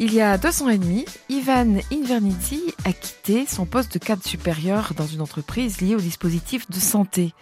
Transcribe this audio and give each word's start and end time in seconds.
Il 0.00 0.14
y 0.14 0.20
a 0.20 0.38
deux 0.38 0.62
ans 0.62 0.68
et 0.68 0.78
demi, 0.78 1.04
Ivan 1.28 1.78
Invernizzi 1.92 2.62
a 2.84 2.92
quitté 2.92 3.46
son 3.46 3.66
poste 3.66 3.94
de 3.94 3.98
cadre 3.98 4.24
supérieur 4.24 4.92
dans 4.96 5.08
une 5.08 5.20
entreprise 5.20 5.80
liée 5.80 5.96
au 5.96 6.00
dispositif 6.00 6.70
de 6.70 6.78
santé. 6.78 7.34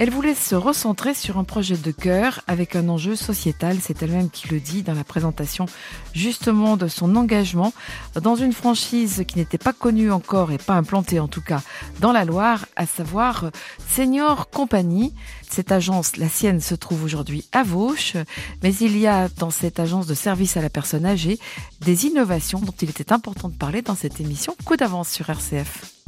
Elle 0.00 0.08
voulait 0.08 0.34
se 0.34 0.54
recentrer 0.54 1.12
sur 1.12 1.36
un 1.36 1.44
projet 1.44 1.76
de 1.76 1.90
cœur 1.90 2.40
avec 2.46 2.74
un 2.74 2.88
enjeu 2.88 3.16
sociétal, 3.16 3.76
c'est 3.82 4.02
elle-même 4.02 4.30
qui 4.30 4.48
le 4.48 4.58
dit 4.58 4.82
dans 4.82 4.94
la 4.94 5.04
présentation 5.04 5.66
justement 6.14 6.78
de 6.78 6.88
son 6.88 7.16
engagement 7.16 7.74
dans 8.14 8.34
une 8.34 8.54
franchise 8.54 9.24
qui 9.28 9.36
n'était 9.36 9.58
pas 9.58 9.74
connue 9.74 10.10
encore 10.10 10.52
et 10.52 10.56
pas 10.56 10.72
implantée 10.72 11.20
en 11.20 11.28
tout 11.28 11.42
cas 11.42 11.60
dans 12.00 12.12
la 12.12 12.24
Loire, 12.24 12.64
à 12.76 12.86
savoir 12.86 13.50
Senior 13.90 14.48
Company. 14.48 15.12
Cette 15.50 15.70
agence, 15.70 16.16
la 16.16 16.30
sienne, 16.30 16.60
se 16.60 16.74
trouve 16.74 17.04
aujourd'hui 17.04 17.46
à 17.52 17.62
Vauche, 17.62 18.16
mais 18.62 18.74
il 18.76 18.96
y 18.96 19.06
a 19.06 19.28
dans 19.28 19.50
cette 19.50 19.80
agence 19.80 20.06
de 20.06 20.14
service 20.14 20.56
à 20.56 20.62
la 20.62 20.70
personne 20.70 21.04
âgée 21.04 21.38
des 21.82 22.06
innovations 22.06 22.60
dont 22.60 22.72
il 22.80 22.88
était 22.88 23.12
important 23.12 23.50
de 23.50 23.56
parler 23.56 23.82
dans 23.82 23.96
cette 23.96 24.18
émission 24.18 24.56
Coup 24.64 24.78
d'avance 24.78 25.10
sur 25.10 25.28
RCF. 25.28 25.99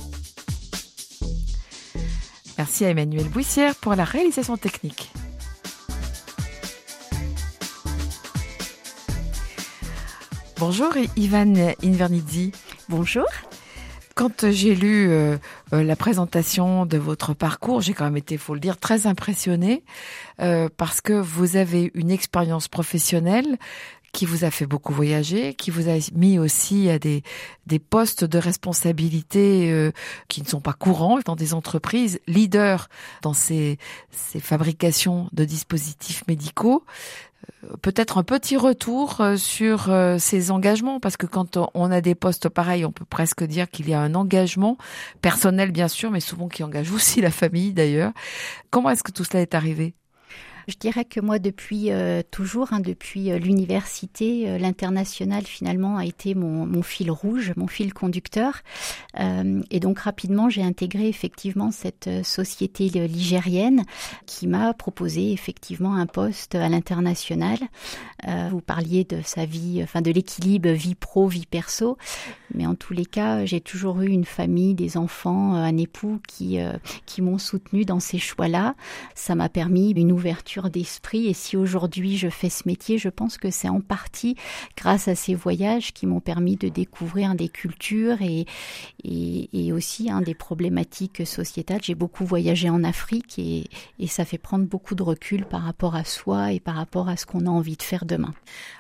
Merci 2.58 2.84
à 2.84 2.90
Emmanuel 2.90 3.28
Bouissière 3.28 3.74
pour 3.74 3.94
la 3.94 4.04
réalisation 4.04 4.56
technique. 4.56 5.12
Bonjour 10.58 10.92
Ivan 11.16 11.54
Invernizzi. 11.82 12.52
Bonjour. 12.88 13.26
Quand 14.14 14.50
j'ai 14.50 14.74
lu 14.74 15.10
euh, 15.10 15.38
euh, 15.72 15.82
la 15.82 15.96
présentation 15.96 16.84
de 16.84 16.98
votre 16.98 17.32
parcours, 17.32 17.80
j'ai 17.80 17.94
quand 17.94 18.04
même 18.04 18.16
été, 18.16 18.36
faut 18.36 18.54
le 18.54 18.60
dire, 18.60 18.76
très 18.76 19.06
impressionnée 19.06 19.82
euh, 20.40 20.68
parce 20.76 21.00
que 21.00 21.14
vous 21.14 21.56
avez 21.56 21.90
une 21.94 22.10
expérience 22.10 22.68
professionnelle 22.68 23.58
qui 24.12 24.26
vous 24.26 24.44
a 24.44 24.50
fait 24.50 24.66
beaucoup 24.66 24.92
voyager, 24.92 25.54
qui 25.54 25.70
vous 25.70 25.88
a 25.88 25.96
mis 26.14 26.38
aussi 26.38 26.90
à 26.90 26.98
des, 26.98 27.22
des 27.66 27.78
postes 27.78 28.24
de 28.24 28.38
responsabilité 28.38 29.72
euh, 29.72 29.90
qui 30.28 30.42
ne 30.42 30.46
sont 30.46 30.60
pas 30.60 30.74
courants 30.74 31.18
dans 31.24 31.34
des 31.34 31.54
entreprises 31.54 32.20
leaders 32.26 32.88
dans 33.22 33.32
ces, 33.32 33.78
ces 34.10 34.38
fabrications 34.38 35.28
de 35.32 35.46
dispositifs 35.46 36.24
médicaux. 36.28 36.84
Euh, 37.64 37.76
peut-être 37.80 38.18
un 38.18 38.22
petit 38.22 38.58
retour 38.58 39.22
euh, 39.22 39.36
sur 39.36 39.90
ces 40.18 40.50
engagements, 40.50 41.00
parce 41.00 41.16
que 41.16 41.26
quand 41.26 41.58
on 41.72 41.90
a 41.90 42.02
des 42.02 42.14
postes 42.14 42.50
pareils, 42.50 42.84
on 42.84 42.92
peut 42.92 43.06
presque 43.06 43.44
dire 43.44 43.70
qu'il 43.70 43.88
y 43.88 43.94
a 43.94 44.00
un 44.00 44.14
engagement 44.14 44.76
personnel, 45.22 45.72
bien 45.72 45.88
sûr, 45.88 46.10
mais 46.10 46.20
souvent 46.20 46.48
qui 46.48 46.62
engage 46.62 46.92
aussi 46.92 47.22
la 47.22 47.30
famille 47.30 47.72
d'ailleurs. 47.72 48.12
Comment 48.70 48.90
est-ce 48.90 49.02
que 49.02 49.12
tout 49.12 49.24
cela 49.24 49.40
est 49.40 49.54
arrivé? 49.54 49.94
Je 50.68 50.76
dirais 50.76 51.04
que 51.04 51.20
moi, 51.20 51.38
depuis 51.38 51.90
euh, 51.90 52.22
toujours, 52.30 52.72
hein, 52.72 52.80
depuis 52.80 53.30
euh, 53.30 53.38
l'université, 53.38 54.48
euh, 54.48 54.58
l'international 54.58 55.44
finalement 55.44 55.96
a 55.96 56.04
été 56.04 56.34
mon, 56.34 56.82
fil 56.82 57.10
rouge, 57.10 57.52
mon 57.56 57.66
fil 57.66 57.92
conducteur. 57.94 58.62
et 59.18 59.80
donc 59.80 60.00
rapidement, 60.00 60.48
j'ai 60.48 60.62
intégré 60.62 61.08
effectivement 61.08 61.70
cette 61.70 62.08
société 62.24 62.88
ligérienne 62.88 63.84
qui 64.26 64.46
m'a 64.46 64.74
proposé 64.74 65.32
effectivement 65.32 65.94
un 65.94 66.06
poste 66.06 66.54
à 66.54 66.68
l'international. 66.68 67.58
vous 68.50 68.60
parliez 68.60 69.04
de 69.04 69.20
sa 69.22 69.44
vie, 69.44 69.80
enfin 69.82 70.00
de 70.00 70.10
l'équilibre 70.10 70.70
vie 70.70 70.94
pro, 70.94 71.28
vie 71.28 71.46
perso. 71.46 71.96
Mais 72.54 72.66
en 72.66 72.74
tous 72.74 72.94
les 72.94 73.06
cas, 73.06 73.44
j'ai 73.44 73.60
toujours 73.60 74.00
eu 74.00 74.08
une 74.08 74.24
famille, 74.24 74.74
des 74.74 74.96
enfants, 74.96 75.54
un 75.54 75.76
époux 75.76 76.20
qui, 76.26 76.58
qui 77.06 77.22
m'ont 77.22 77.38
soutenu 77.38 77.84
dans 77.84 78.00
ces 78.00 78.18
choix-là. 78.18 78.74
Ça 79.14 79.34
m'a 79.34 79.48
permis 79.48 79.92
une 79.92 80.12
ouverture 80.12 80.51
d'esprit. 80.60 81.26
Et 81.26 81.34
si 81.34 81.56
aujourd'hui 81.56 82.16
je 82.16 82.28
fais 82.28 82.50
ce 82.50 82.62
métier, 82.66 82.98
je 82.98 83.08
pense 83.08 83.38
que 83.38 83.50
c'est 83.50 83.68
en 83.68 83.80
partie 83.80 84.36
grâce 84.76 85.08
à 85.08 85.14
ces 85.14 85.34
voyages 85.34 85.92
qui 85.92 86.06
m'ont 86.06 86.20
permis 86.20 86.56
de 86.56 86.68
découvrir 86.68 87.34
des 87.34 87.48
cultures 87.48 88.20
et, 88.20 88.46
et, 89.04 89.72
aussi 89.72 90.10
hein, 90.10 90.20
des 90.20 90.34
problématiques 90.34 91.26
sociétales. 91.26 91.80
J'ai 91.82 91.94
beaucoup 91.94 92.24
voyagé 92.24 92.68
en 92.68 92.84
Afrique 92.84 93.38
et, 93.38 93.64
et 93.98 94.06
ça 94.06 94.24
fait 94.24 94.38
prendre 94.38 94.66
beaucoup 94.66 94.94
de 94.94 95.02
recul 95.02 95.44
par 95.44 95.62
rapport 95.62 95.94
à 95.94 96.04
soi 96.04 96.52
et 96.52 96.60
par 96.60 96.74
rapport 96.74 97.08
à 97.08 97.16
ce 97.16 97.26
qu'on 97.26 97.46
a 97.46 97.50
envie 97.50 97.76
de 97.76 97.82
faire 97.82 98.04
demain. 98.04 98.34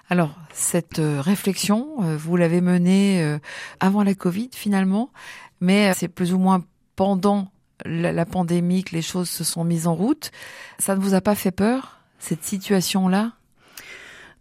Alors, 0.08 0.34
cette 0.52 0.98
euh, 0.98 1.20
réflexion, 1.20 2.02
euh, 2.02 2.16
vous 2.16 2.36
l'avez 2.36 2.60
menée 2.60 3.22
euh, 3.22 3.38
avant 3.80 4.02
la 4.02 4.14
Covid 4.14 4.50
finalement, 4.52 5.10
mais 5.60 5.92
c'est 5.94 6.08
plus 6.08 6.34
ou 6.34 6.38
moins 6.38 6.64
pendant 6.96 7.48
la, 7.84 8.26
pandémie, 8.26 8.84
que 8.84 8.94
les 8.94 9.02
choses 9.02 9.28
se 9.28 9.44
sont 9.44 9.64
mises 9.64 9.86
en 9.86 9.94
route. 9.94 10.30
Ça 10.78 10.94
ne 10.96 11.00
vous 11.00 11.14
a 11.14 11.20
pas 11.20 11.34
fait 11.34 11.50
peur, 11.50 11.98
cette 12.18 12.44
situation-là? 12.44 13.32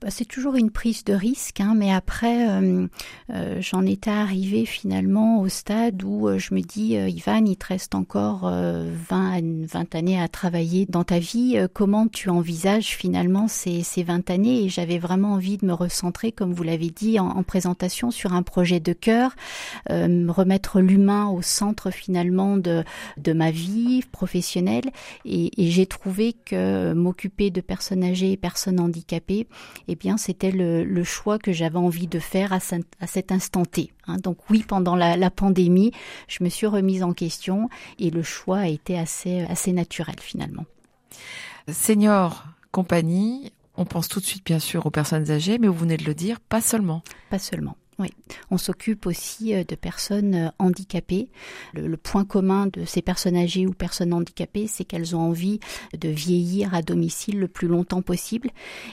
C'est 0.09 0.25
toujours 0.25 0.55
une 0.55 0.71
prise 0.71 1.03
de 1.03 1.13
risque, 1.13 1.59
hein, 1.59 1.73
mais 1.75 1.93
après, 1.93 2.49
euh, 2.49 2.87
euh, 3.31 3.57
j'en 3.59 3.85
étais 3.85 4.09
arrivée 4.09 4.65
finalement 4.65 5.41
au 5.41 5.47
stade 5.47 6.01
où 6.03 6.27
euh, 6.27 6.39
je 6.39 6.55
me 6.55 6.61
dis, 6.61 6.93
Ivan, 6.93 7.45
il 7.45 7.55
te 7.55 7.67
reste 7.67 7.93
encore 7.93 8.49
20, 8.49 9.65
20 9.67 9.95
années 9.95 10.19
à 10.19 10.27
travailler 10.27 10.85
dans 10.87 11.03
ta 11.03 11.19
vie. 11.19 11.57
comment 11.73 12.07
tu 12.07 12.29
envisages 12.29 12.95
finalement 12.95 13.47
ces, 13.47 13.83
ces 13.83 14.03
20 14.03 14.29
années? 14.29 14.63
Et 14.63 14.69
j'avais 14.69 14.97
vraiment 14.97 15.33
envie 15.33 15.57
de 15.57 15.65
me 15.65 15.73
recentrer, 15.73 16.31
comme 16.31 16.53
vous 16.53 16.63
l'avez 16.63 16.89
dit 16.89 17.19
en, 17.19 17.27
en, 17.27 17.43
présentation, 17.43 18.11
sur 18.11 18.33
un 18.33 18.43
projet 18.43 18.79
de 18.79 18.93
cœur, 18.93 19.35
remettre 19.89 20.79
l'humain 20.79 21.29
au 21.29 21.41
centre 21.41 21.91
finalement 21.91 22.57
de, 22.57 22.83
de 23.17 23.33
ma 23.33 23.51
vie 23.51 24.03
professionnelle. 24.11 24.89
Et, 25.25 25.61
et 25.61 25.69
j'ai 25.69 25.85
trouvé 25.85 26.33
que 26.33 26.93
m'occuper 26.93 27.51
de 27.51 27.61
personnes 27.61 28.03
âgées 28.03 28.31
et 28.31 28.37
personnes 28.37 28.79
handicapées, 28.79 29.47
eh 29.91 29.95
bien, 29.95 30.15
c'était 30.15 30.51
le, 30.51 31.03
choix 31.03 31.37
que 31.37 31.51
j'avais 31.51 31.77
envie 31.77 32.07
de 32.07 32.19
faire 32.19 32.53
à, 32.53 32.59
cet 32.61 33.31
instant 33.33 33.65
T. 33.65 33.91
Hein. 34.07 34.17
Donc 34.23 34.37
oui, 34.49 34.63
pendant 34.65 34.95
la, 34.95 35.29
pandémie, 35.29 35.91
je 36.29 36.45
me 36.45 36.49
suis 36.49 36.65
remise 36.65 37.03
en 37.03 37.11
question 37.11 37.67
et 37.99 38.09
le 38.09 38.23
choix 38.23 38.59
a 38.59 38.67
été 38.67 38.97
assez, 38.97 39.41
assez 39.41 39.73
naturel 39.73 40.15
finalement. 40.19 40.63
Senior 41.69 42.45
compagnie, 42.71 43.51
on 43.75 43.83
pense 43.83 44.07
tout 44.07 44.21
de 44.21 44.25
suite 44.25 44.45
bien 44.45 44.59
sûr 44.59 44.85
aux 44.85 44.91
personnes 44.91 45.29
âgées, 45.29 45.57
mais 45.57 45.67
vous 45.67 45.73
venez 45.73 45.97
de 45.97 46.05
le 46.05 46.13
dire, 46.13 46.39
pas 46.39 46.61
seulement. 46.61 47.03
Pas 47.29 47.39
seulement. 47.39 47.75
On 48.49 48.57
s'occupe 48.57 49.05
aussi 49.05 49.53
euh, 49.53 49.63
de 49.63 49.75
personnes 49.75 50.35
euh, 50.35 50.49
handicapées. 50.59 51.29
Le, 51.73 51.97
point 51.97 52.25
commun 52.25 52.67
de 52.67 52.83
ces 52.85 53.01
personnes 53.01 53.35
âgées 53.35 53.67
ou 53.67 53.73
personnes 53.73 54.13
handicapées, 54.13 54.67
c'est 54.67 54.83
qu'elles 54.83 55.15
ont 55.15 55.19
envie 55.19 55.59
de 55.97 56.09
vieillir 56.09 56.73
à 56.73 56.81
domicile 56.81 57.39
le 57.39 57.47
plus 57.47 57.67
longtemps 57.67 58.01
possible. 58.01 58.49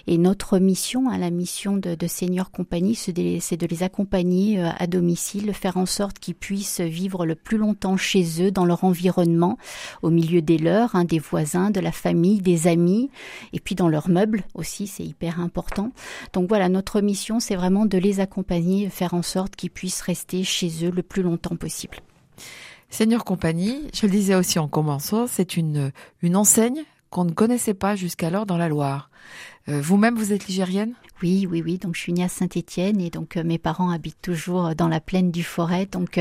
Et 0.07 0.19
notre 0.19 0.59
mission, 0.59 1.09
à 1.09 1.15
hein, 1.15 1.19
la 1.19 1.31
mission 1.31 1.77
de, 1.77 1.95
de 1.95 2.07
Senior 2.07 2.51
Compagnie, 2.51 2.95
c'est 2.95 3.13
de, 3.13 3.67
les 3.67 3.83
accompagner 3.83 4.61
euh, 4.61 4.69
à 4.79 4.87
domicile, 4.87 5.53
faire 5.55 5.77
en 5.77 5.87
sorte 5.87 6.19
qu'ils 6.19 6.35
puissent 6.35 6.81
vivre 6.81 7.25
le 7.25 7.35
plus 7.35 7.57
longtemps 7.57 7.97
chez 7.97 8.43
eux, 8.43 8.51
dans 8.51 8.65
leur 8.65 8.85
environnement, 8.85 9.59
au 10.03 10.11
milieu 10.11 10.43
des 10.43 10.59
leurs, 10.59 10.95
hein, 10.95 11.05
des 11.05 11.19
voisins, 11.19 11.71
de 11.71 11.81
la 11.81 11.93
famille, 11.93 12.41
des 12.41 12.67
amis, 12.67 13.11
et 13.53 13.61
puis 13.61 13.75
dans 13.75 13.89
leurs 13.89 14.09
meubles 14.09 14.45
aussi, 14.55 14.87
c'est 14.87 15.05
hyper 15.05 15.41
important. 15.41 15.93
Donc 16.33 16.49
voilà, 16.49 16.69
notre 16.69 17.01
mission, 17.01 17.41
c'est 17.41 17.57
vraiment 17.57 17.87
de 17.87 17.99
les 17.99 18.21
accompagner 18.21 18.89
faire 18.99 19.15
en 19.15 19.23
sorte 19.23 19.55
qu'ils 19.55 19.71
puissent 19.71 20.01
rester 20.01 20.43
chez 20.43 20.85
eux 20.85 20.91
le 20.91 21.03
plus 21.03 21.23
longtemps 21.23 21.57
possible. 21.57 21.99
Seigneur 22.91 23.25
Compagnie, 23.25 23.89
je 23.95 24.07
le 24.07 24.13
disais 24.13 24.35
aussi 24.35 24.59
en 24.59 24.67
commençant, 24.67 25.27
c'est 25.27 25.57
une, 25.57 25.93
une 26.21 26.37
enseigne 26.37 26.83
qu'on 27.11 27.25
ne 27.25 27.33
connaissait 27.33 27.75
pas 27.75 27.95
jusqu'alors 27.95 28.45
dans 28.45 28.57
la 28.57 28.69
Loire. 28.69 29.11
Euh, 29.69 29.83
vous-même, 29.83 30.17
vous 30.17 30.33
êtes 30.33 30.47
ligérienne? 30.47 30.95
Oui, 31.21 31.47
oui, 31.51 31.63
oui. 31.63 31.79
Donc 31.79 31.95
je 31.95 32.01
suis 32.01 32.13
née 32.13 32.23
à 32.23 32.29
Saint-Étienne 32.29 33.01
et 33.01 33.11
donc 33.11 33.37
euh, 33.37 33.43
mes 33.45 33.59
parents 33.59 33.91
habitent 33.91 34.23
toujours 34.23 34.69
euh, 34.69 34.75
dans 34.75 34.89
la 34.89 35.01
plaine 35.01 35.31
du 35.31 35.43
Forêt. 35.43 35.85
Donc 35.85 36.19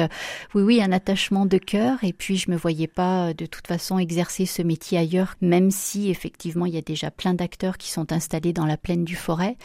oui, 0.54 0.62
oui, 0.64 0.82
un 0.82 0.92
attachement 0.92 1.46
de 1.46 1.58
cœur. 1.58 2.04
Et 2.04 2.12
puis 2.12 2.36
je 2.38 2.52
me 2.52 2.58
voyais 2.58 2.88
pas 2.88 3.34
de 3.34 3.46
toute 3.46 3.68
façon 3.68 4.00
exercer 4.00 4.46
ce 4.46 4.62
métier 4.62 4.98
ailleurs, 4.98 5.36
même 5.40 5.72
si 5.72 6.10
effectivement 6.10 6.66
il 6.66 6.74
y 6.74 6.78
a 6.78 6.82
déjà 6.82 7.10
plein 7.10 7.34
d'acteurs 7.34 7.78
qui 7.78 7.92
sont 7.92 8.12
installés 8.12 8.54
dans 8.54 8.66
la 8.66 8.76
plaine 8.76 9.06
du 9.06 9.16
Forêt. 9.16 9.56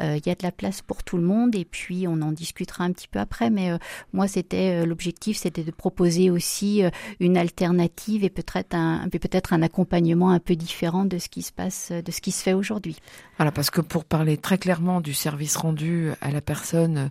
il 0.00 0.22
y 0.24 0.30
a 0.30 0.34
de 0.34 0.42
la 0.42 0.52
place 0.52 0.82
pour 0.82 1.02
tout 1.02 1.16
le 1.16 1.22
monde 1.22 1.54
et 1.54 1.64
puis 1.64 2.06
on 2.06 2.20
en 2.22 2.32
discutera 2.32 2.84
un 2.84 2.92
petit 2.92 3.08
peu 3.08 3.18
après. 3.18 3.50
Mais 3.50 3.70
moi, 4.12 4.28
c'était 4.28 4.84
l'objectif, 4.84 5.38
c'était 5.38 5.64
de 5.64 5.70
proposer 5.70 6.30
aussi 6.30 6.82
une 7.20 7.36
alternative 7.36 8.24
et 8.24 8.30
peut-être 8.30 8.74
un, 8.74 9.08
peut-être 9.08 9.52
un 9.52 9.62
accompagnement 9.62 10.30
un 10.30 10.40
peu 10.40 10.56
différent 10.56 11.04
de 11.04 11.18
ce 11.18 11.28
qui 11.28 11.42
se 11.42 11.52
passe, 11.52 11.90
de 11.90 12.12
ce 12.12 12.20
qui 12.20 12.32
se 12.32 12.42
fait 12.42 12.54
aujourd'hui. 12.54 12.96
Voilà, 13.36 13.50
parce 13.50 13.70
que 13.70 13.80
pour 13.80 14.04
parler 14.04 14.36
très 14.36 14.58
clairement 14.58 15.00
du 15.00 15.14
service 15.14 15.56
rendu 15.56 16.10
à 16.20 16.30
la 16.30 16.40
personne 16.40 17.10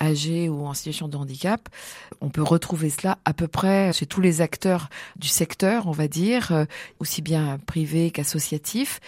âgés 0.00 0.48
ou 0.48 0.66
en 0.66 0.74
situation 0.74 1.08
de 1.08 1.16
handicap. 1.16 1.68
On 2.20 2.30
peut 2.30 2.42
retrouver 2.42 2.90
cela 2.90 3.18
à 3.24 3.32
peu 3.32 3.48
près 3.48 3.92
chez 3.92 4.06
tous 4.06 4.20
les 4.20 4.40
acteurs 4.40 4.88
du 5.16 5.28
secteur, 5.28 5.86
on 5.86 5.92
va 5.92 6.08
dire, 6.08 6.52
euh, 6.52 6.64
aussi 6.98 7.22
bien 7.22 7.58
privés 7.66 8.10
qu'associatifs. 8.10 9.00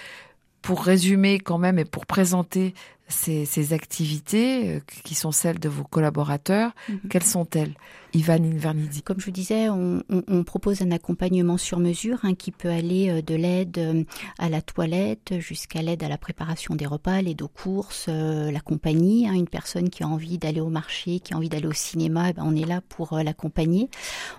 Pour 0.60 0.84
résumer 0.84 1.40
quand 1.40 1.58
même 1.58 1.78
et 1.78 1.84
pour 1.84 2.06
présenter 2.06 2.72
ces, 3.08 3.44
ces 3.44 3.72
activités 3.72 4.76
euh, 4.76 4.80
qui 5.04 5.14
sont 5.14 5.32
celles 5.32 5.58
de 5.58 5.68
vos 5.68 5.84
collaborateurs, 5.84 6.72
mhm. 6.88 7.00
quelles 7.10 7.24
sont-elles? 7.24 7.74
Ivan 8.14 8.44
Invernizzi. 8.44 9.00
Comme 9.00 9.20
je 9.20 9.24
vous 9.24 9.32
disais, 9.32 9.70
on, 9.70 10.02
on, 10.10 10.22
on 10.28 10.44
propose 10.44 10.82
un 10.82 10.90
accompagnement 10.90 11.56
sur 11.56 11.78
mesure 11.78 12.18
hein, 12.24 12.34
qui 12.34 12.52
peut 12.52 12.68
aller 12.68 13.08
euh, 13.08 13.22
de 13.22 13.34
l'aide 13.34 13.78
euh, 13.78 14.04
à 14.38 14.50
la 14.50 14.60
toilette 14.60 15.38
jusqu'à 15.38 15.80
l'aide 15.80 16.04
à 16.04 16.08
la 16.08 16.18
préparation 16.18 16.74
des 16.74 16.84
repas, 16.84 17.22
l'aide 17.22 17.40
aux 17.40 17.48
courses, 17.48 18.08
la 18.08 18.60
compagnie. 18.60 19.26
Hein, 19.26 19.32
une 19.32 19.48
personne 19.48 19.88
qui 19.88 20.02
a 20.02 20.08
envie 20.08 20.36
d'aller 20.36 20.60
au 20.60 20.68
marché, 20.68 21.20
qui 21.20 21.32
a 21.32 21.36
envie 21.38 21.48
d'aller 21.48 21.66
au 21.66 21.72
cinéma, 21.72 22.30
eh 22.30 22.32
ben 22.34 22.42
on 22.44 22.54
est 22.54 22.66
là 22.66 22.82
pour 22.86 23.16
l'accompagner. 23.16 23.88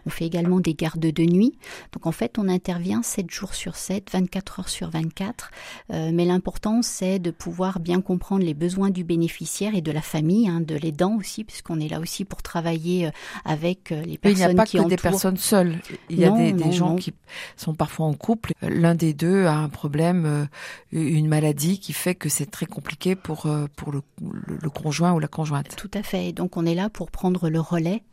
On 0.05 0.09
fait 0.09 0.25
également 0.25 0.59
des 0.59 0.73
gardes 0.73 0.99
de 0.99 1.23
nuit. 1.23 1.57
Donc 1.91 2.05
en 2.05 2.11
fait, 2.11 2.37
on 2.37 2.47
intervient 2.47 3.01
7 3.01 3.29
jours 3.29 3.53
sur 3.53 3.75
7, 3.75 4.09
24 4.11 4.59
heures 4.59 4.69
sur 4.69 4.89
24. 4.89 5.51
Euh, 5.91 6.11
mais 6.13 6.25
l'important, 6.25 6.81
c'est 6.81 7.19
de 7.19 7.31
pouvoir 7.31 7.79
bien 7.79 8.01
comprendre 8.01 8.43
les 8.43 8.52
besoins 8.53 8.89
du 8.89 9.03
bénéficiaire 9.03 9.75
et 9.75 9.81
de 9.81 9.91
la 9.91 10.01
famille, 10.01 10.47
hein, 10.47 10.61
de 10.61 10.75
l'aidant 10.75 11.17
aussi, 11.17 11.43
puisqu'on 11.43 11.79
est 11.79 11.87
là 11.87 11.99
aussi 11.99 12.25
pour 12.25 12.41
travailler 12.41 13.07
euh, 13.07 13.11
avec 13.45 13.91
euh, 13.91 14.01
les 14.03 14.17
personnes 14.17 14.19
qui 14.19 14.27
Il 14.29 14.35
n'y 14.35 14.43
a 14.43 14.55
pas 14.55 14.65
que 14.65 14.89
des 14.89 14.97
personnes 14.97 15.37
seules. 15.37 15.79
Il 16.09 16.19
y 16.19 16.25
a 16.25 16.31
des, 16.31 16.51
des 16.51 16.71
gens 16.71 16.95
qui 16.95 17.13
sont 17.57 17.73
parfois 17.73 18.05
en 18.05 18.13
couple. 18.13 18.53
L'un 18.61 18.95
des 18.95 19.13
deux 19.13 19.45
a 19.45 19.55
un 19.55 19.69
problème, 19.69 20.25
euh, 20.25 20.45
une 20.91 21.27
maladie 21.27 21.79
qui 21.79 21.93
fait 21.93 22.15
que 22.15 22.29
c'est 22.29 22.49
très 22.49 22.65
compliqué 22.65 23.15
pour 23.15 23.47
pour 23.75 23.91
le, 23.91 24.01
le, 24.21 24.69
conjoint 24.69 25.13
ou 25.13 25.19
la 25.19 25.27
conjointe. 25.27 25.75
Tout 25.75 25.91
à 25.93 26.03
fait. 26.03 26.31
Donc 26.31 26.57
on 26.57 26.65
est 26.65 26.75
là 26.75 26.89
pour 26.89 27.11
prendre 27.11 27.49
le 27.49 27.59
relais 27.59 28.03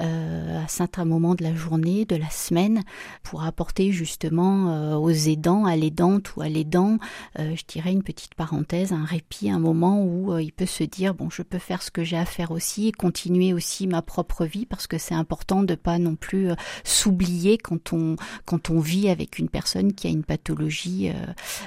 euh, 0.00 0.62
à 0.62 0.68
certains 0.68 1.04
moments 1.04 1.34
de 1.34 1.42
la 1.42 1.54
journée, 1.54 2.04
de 2.04 2.16
la 2.16 2.30
semaine, 2.30 2.82
pour 3.22 3.44
apporter 3.44 3.92
justement 3.92 4.98
aux 5.00 5.10
aidants, 5.10 5.64
à 5.64 5.76
l'aidante 5.76 6.36
ou 6.36 6.42
à 6.42 6.48
l'aidant, 6.48 6.98
je 7.38 7.62
dirais 7.66 7.92
une 7.92 8.02
petite 8.02 8.34
parenthèse, 8.34 8.92
un 8.92 9.04
répit, 9.04 9.50
un 9.50 9.58
moment 9.58 9.83
où 9.92 10.32
euh, 10.32 10.42
il 10.42 10.52
peut 10.52 10.66
se 10.66 10.84
dire 10.84 11.14
bon, 11.14 11.30
je 11.30 11.42
peux 11.42 11.58
faire 11.58 11.82
ce 11.82 11.90
que 11.90 12.04
j'ai 12.04 12.16
à 12.16 12.24
faire 12.24 12.50
aussi 12.50 12.88
et 12.88 12.92
continuer 12.92 13.52
aussi 13.52 13.86
ma 13.86 14.02
propre 14.02 14.44
vie 14.44 14.66
parce 14.66 14.86
que 14.86 14.98
c'est 14.98 15.14
important 15.14 15.62
de 15.62 15.74
pas 15.74 15.98
non 15.98 16.16
plus 16.16 16.50
euh, 16.50 16.54
s'oublier 16.84 17.58
quand 17.58 17.92
on 17.92 18.16
quand 18.44 18.70
on 18.70 18.80
vit 18.80 19.08
avec 19.08 19.38
une 19.38 19.48
personne 19.48 19.92
qui 19.92 20.06
a 20.06 20.10
une 20.10 20.24
pathologie 20.24 21.12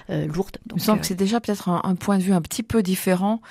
euh, 0.09 0.25
lourde. 0.27 0.57
Donc, 0.65 0.77
Il 0.77 0.81
me 0.81 0.85
semble 0.85 1.01
que 1.01 1.07
c'est 1.07 1.15
déjà 1.15 1.39
peut-être 1.39 1.69
un, 1.69 1.81
un, 1.83 1.95
point 1.95 2.17
de 2.17 2.23
vue 2.23 2.33
un 2.33 2.41
petit 2.41 2.63
peu 2.63 2.83
différent 2.83 3.41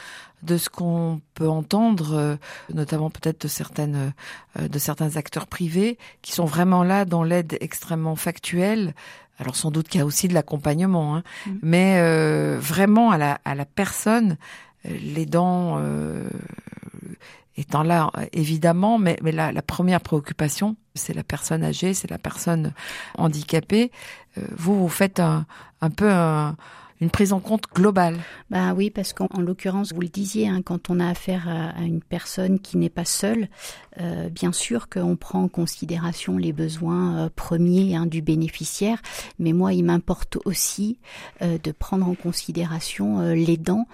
de 0.47 0.57
ce 0.57 0.69
qu'on 0.69 1.21
peut 1.35 1.49
entendre, 1.49 2.39
notamment 2.73 3.11
peut-être 3.11 3.43
de 3.43 3.49
certaines 3.49 4.13
de 4.59 4.79
certains 4.79 5.17
acteurs 5.17 5.47
privés 5.47 5.99
qui 6.23 6.33
sont 6.33 6.45
vraiment 6.47 6.83
là 6.83 7.05
dans 7.05 7.25
l'aide 7.25 7.59
extrêmement 7.61 8.17
factuelle 8.17 8.95
alors 9.39 9.57
sans 9.57 9.71
doute 9.71 9.89
qu'il 9.89 9.99
y 9.99 10.03
a 10.03 10.07
aussi 10.07 10.29
de 10.29 10.35
l'accompagnement, 10.35 11.17
hein, 11.17 11.23
mmh. 11.47 11.51
mais 11.63 11.97
euh, 11.99 12.59
vraiment 12.61 13.11
à 13.11 13.19
la, 13.19 13.39
à 13.45 13.55
la 13.55 13.65
personne, 13.65 14.37
euh, 14.87 14.97
les 14.99 15.27
dents 15.27 15.77
euh, 15.79 16.29
étant 17.57 17.83
là 17.83 18.11
évidemment, 18.33 18.99
mais, 18.99 19.19
mais 19.23 19.33
la, 19.33 19.53
la 19.53 19.63
première 19.63 20.01
préoccupation, 20.01 20.77
c'est 20.95 21.15
la 21.15 21.25
personne 21.25 21.63
âgée, 21.65 21.95
c'est 21.95 22.11
la 22.11 22.19
personne 22.19 22.73
handicapée. 23.19 23.91
Euh, 24.39 24.43
vous, 24.57 24.79
vous 24.79 24.89
faites 24.89 25.21
un, 25.21 25.47
un 25.81 25.91
peu 25.91 26.11
un, 26.11 26.57
une 27.01 27.11
prise 27.11 27.33
en 27.33 27.41
compte 27.41 27.65
globale. 27.75 28.19
Bah 28.51 28.73
oui, 28.75 28.91
parce 28.91 29.13
qu'en 29.13 29.29
l'occurrence, 29.39 29.93
vous 29.93 30.01
le 30.01 30.09
disiez, 30.09 30.49
hein, 30.49 30.63
quand 30.65 30.89
on 30.89 31.01
a 31.01 31.09
affaire 31.09 31.49
à, 31.49 31.83
une 31.83 32.01
personne 32.01 32.59
qui 32.59 32.79
n'est 32.79 32.89
pas 32.91 33.05
seule, 33.05 33.49
euh, 34.01 34.29
bien 34.29 34.53
sûr 34.53 34.89
qu'on 34.89 35.17
prend 35.17 35.43
en 35.43 35.49
considération 35.49 36.39
les 36.39 36.53
besoins 36.53 37.19
euh, 37.19 37.29
premiers 37.35 37.97
hein, 37.97 38.07
du 38.07 38.23
bénéficiaire, 38.23 39.01
mais 39.39 39.53
moi, 39.53 39.73
il 39.73 39.85
m'importe 39.85 40.39
aussi 40.45 40.99
euh, 41.43 41.59
de 41.63 41.73
prendre 41.73 42.07
en 42.07 42.15
considération 42.15 43.21
l'aidant, 43.21 43.87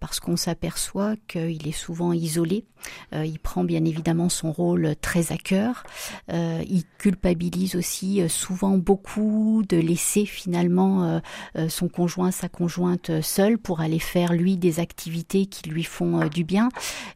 parce 0.00 0.20
qu'on 0.20 0.36
s'aperçoit 0.36 1.14
qu'il 1.28 1.66
est 1.66 1.72
souvent 1.72 2.12
isolé. 2.12 2.64
Il 3.12 3.38
prend 3.38 3.64
bien 3.64 3.84
évidemment 3.84 4.28
son 4.28 4.52
rôle 4.52 4.94
très 5.00 5.32
à 5.32 5.36
cœur. 5.36 5.84
il 6.28 6.82
culpabilise 6.98 7.76
aussi 7.76 8.28
souvent 8.28 8.78
beaucoup 8.78 9.62
de 9.68 9.76
laisser 9.76 10.26
finalement 10.26 11.20
son 11.68 11.88
conjoint 11.88 12.30
sa 12.38 12.48
conjointe 12.48 13.20
seule 13.20 13.58
pour 13.58 13.80
aller 13.80 13.98
faire 13.98 14.32
lui 14.32 14.56
des 14.56 14.80
activités 14.80 15.46
qui 15.46 15.68
lui 15.68 15.84
font 15.84 16.20
euh, 16.20 16.28
du 16.28 16.44
bien. 16.44 16.68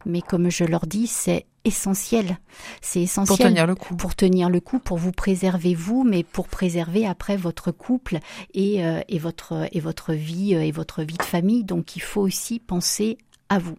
Mais 0.05 0.21
comme 0.21 0.51
je 0.51 0.65
leur 0.65 0.87
dis, 0.87 1.07
c'est 1.07 1.47
essentiel. 1.65 2.39
C'est 2.81 3.03
essentiel 3.03 3.37
pour 3.37 3.47
tenir 3.47 3.67
le 3.67 3.75
coup. 3.77 3.95
Pour 3.95 4.15
tenir 4.17 4.51
le 4.51 4.61
coup, 4.61 4.81
pour 4.81 4.99
vous 4.99 5.13
préserver 5.13 5.75
vous, 5.75 6.03
mais 6.03 6.25
pour 6.25 6.49
préserver 6.49 7.07
après 7.07 7.37
votre 7.37 7.71
couple 7.71 8.19
et, 8.53 8.85
euh, 8.85 9.01
et 9.09 9.19
votre 9.19 9.69
et 9.71 9.81
votre 9.81 10.13
vie 10.13 10.57
euh, 10.57 10.63
et 10.63 10.73
votre 10.73 11.03
vie 11.03 11.19
de 11.19 11.23
famille. 11.23 11.63
Donc 11.63 11.95
il 11.95 12.03
faut 12.03 12.21
aussi 12.21 12.59
penser 12.59 13.17
à 13.53 13.59
vous. 13.59 13.77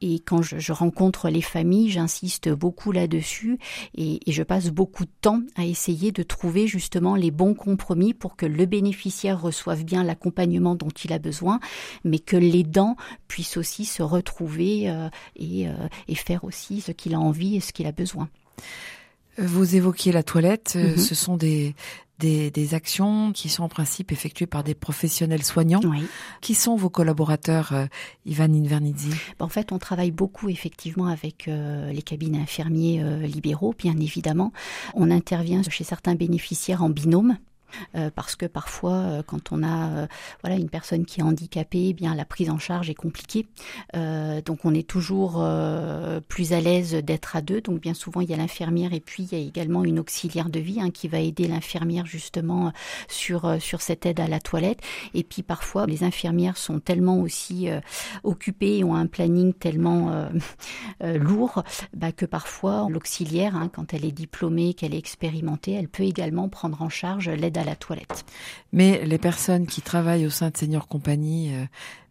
Et 0.00 0.18
quand 0.18 0.42
je, 0.42 0.58
je 0.58 0.72
rencontre 0.72 1.28
les 1.28 1.42
familles, 1.42 1.90
j'insiste 1.90 2.48
beaucoup 2.48 2.90
là-dessus 2.90 3.58
et, 3.94 4.18
et, 4.28 4.32
je 4.32 4.42
passe 4.42 4.70
beaucoup 4.70 5.04
de 5.04 5.10
temps 5.20 5.42
à 5.54 5.64
essayer 5.64 6.10
de 6.10 6.24
trouver 6.24 6.66
justement 6.66 7.14
les 7.14 7.30
bons 7.30 7.54
compromis 7.54 8.12
pour 8.12 8.34
que 8.34 8.46
le 8.46 8.66
bénéficiaire 8.66 9.40
reçoive 9.40 9.84
bien 9.84 10.02
l'accompagnement 10.02 10.74
dont 10.74 10.88
il 11.04 11.12
a 11.12 11.20
besoin, 11.20 11.60
mais 12.04 12.18
que 12.18 12.36
l'aidant 12.36 12.96
puisse 13.28 13.56
aussi 13.56 13.84
se 13.84 14.02
retrouver 14.02 14.90
euh, 14.90 15.08
et, 15.36 15.68
euh, 15.68 15.72
et 16.08 16.16
faire 16.16 16.42
aussi 16.42 16.80
ce 16.80 16.90
qu'il 16.90 17.14
a 17.14 17.20
envie 17.20 17.56
et 17.56 17.60
ce 17.60 17.72
qu'il 17.72 17.86
a 17.86 17.92
besoin. 17.92 18.28
Vous 19.38 19.76
évoquiez 19.76 20.12
la 20.12 20.22
toilette, 20.22 20.74
mm 20.74 20.80
-hmm. 20.80 20.98
ce 20.98 21.14
sont 21.14 21.36
des, 21.36 21.74
des, 22.22 22.50
des, 22.50 22.74
actions 22.74 23.32
qui 23.32 23.48
sont 23.48 23.64
en 23.64 23.68
principe 23.68 24.12
effectuées 24.12 24.46
par 24.46 24.62
des 24.62 24.74
professionnels 24.74 25.42
soignants. 25.42 25.80
Oui. 25.84 26.06
Qui 26.40 26.54
sont 26.54 26.76
vos 26.76 26.88
collaborateurs, 26.88 27.72
euh, 27.72 27.86
Ivan 28.24 28.44
Invernizzi? 28.44 29.10
En 29.40 29.48
fait, 29.48 29.72
on 29.72 29.78
travaille 29.78 30.12
beaucoup 30.12 30.48
effectivement 30.48 31.06
avec 31.06 31.48
euh, 31.48 31.92
les 31.92 32.02
cabinets 32.02 32.38
infirmiers 32.38 33.02
euh, 33.02 33.26
libéraux, 33.26 33.74
bien 33.76 33.96
évidemment. 33.98 34.52
On 34.94 35.10
intervient 35.10 35.62
chez 35.62 35.84
certains 35.84 36.14
bénéficiaires 36.14 36.82
en 36.82 36.90
binôme. 36.90 37.36
Euh, 37.94 38.10
parce 38.14 38.36
que 38.36 38.46
parfois, 38.46 38.94
euh, 38.94 39.22
quand 39.26 39.52
on 39.52 39.62
a 39.62 39.90
euh, 39.90 40.06
voilà 40.42 40.56
une 40.56 40.68
personne 40.68 41.04
qui 41.04 41.20
est 41.20 41.22
handicapée, 41.22 41.88
eh 41.88 41.92
bien 41.92 42.14
la 42.14 42.24
prise 42.24 42.50
en 42.50 42.58
charge 42.58 42.90
est 42.90 42.94
compliquée. 42.94 43.46
Donc 43.94 44.64
on 44.64 44.74
est 44.74 44.86
toujours 44.86 45.44
plus 46.28 46.52
à 46.52 46.60
l'aise 46.60 46.94
d'être 46.94 47.36
à 47.36 47.42
deux. 47.42 47.60
Donc 47.60 47.80
bien 47.80 47.94
souvent 47.94 48.20
il 48.20 48.30
y 48.30 48.34
a 48.34 48.36
l'infirmière 48.36 48.92
et 48.92 49.00
puis 49.00 49.24
il 49.24 49.38
y 49.38 49.40
a 49.40 49.44
également 49.44 49.84
une 49.84 49.98
auxiliaire 49.98 50.48
de 50.48 50.58
vie 50.58 50.80
hein, 50.80 50.90
qui 50.90 51.08
va 51.08 51.20
aider 51.20 51.46
l'infirmière 51.48 52.06
justement 52.06 52.72
sur 53.08 53.60
sur 53.60 53.80
cette 53.80 54.06
aide 54.06 54.20
à 54.20 54.28
la 54.28 54.40
toilette. 54.40 54.80
Et 55.14 55.22
puis 55.22 55.42
parfois 55.42 55.86
les 55.86 56.04
infirmières 56.04 56.56
sont 56.56 56.80
tellement 56.80 57.20
aussi 57.20 57.68
occupées 58.24 58.78
et 58.78 58.84
ont 58.84 58.94
un 58.94 59.06
planning 59.06 59.52
tellement 59.52 60.28
lourd 61.00 61.62
bah, 61.94 62.12
que 62.12 62.26
parfois 62.26 62.86
l'auxiliaire, 62.88 63.56
hein, 63.56 63.70
quand 63.72 63.94
elle 63.94 64.04
est 64.04 64.12
diplômée, 64.12 64.74
qu'elle 64.74 64.94
est 64.94 64.98
expérimentée, 64.98 65.72
elle 65.72 65.88
peut 65.88 66.04
également 66.04 66.48
prendre 66.48 66.82
en 66.82 66.88
charge 66.88 67.28
l'aide 67.28 67.58
à 67.58 67.61
la 67.64 67.76
toilette. 67.76 68.24
Mais 68.72 69.04
les 69.04 69.18
personnes 69.18 69.66
qui 69.66 69.82
travaillent 69.82 70.26
au 70.26 70.30
sein 70.30 70.50
de 70.50 70.56
Seigneur 70.56 70.88
Compagnie 70.88 71.54
euh, 71.54 71.64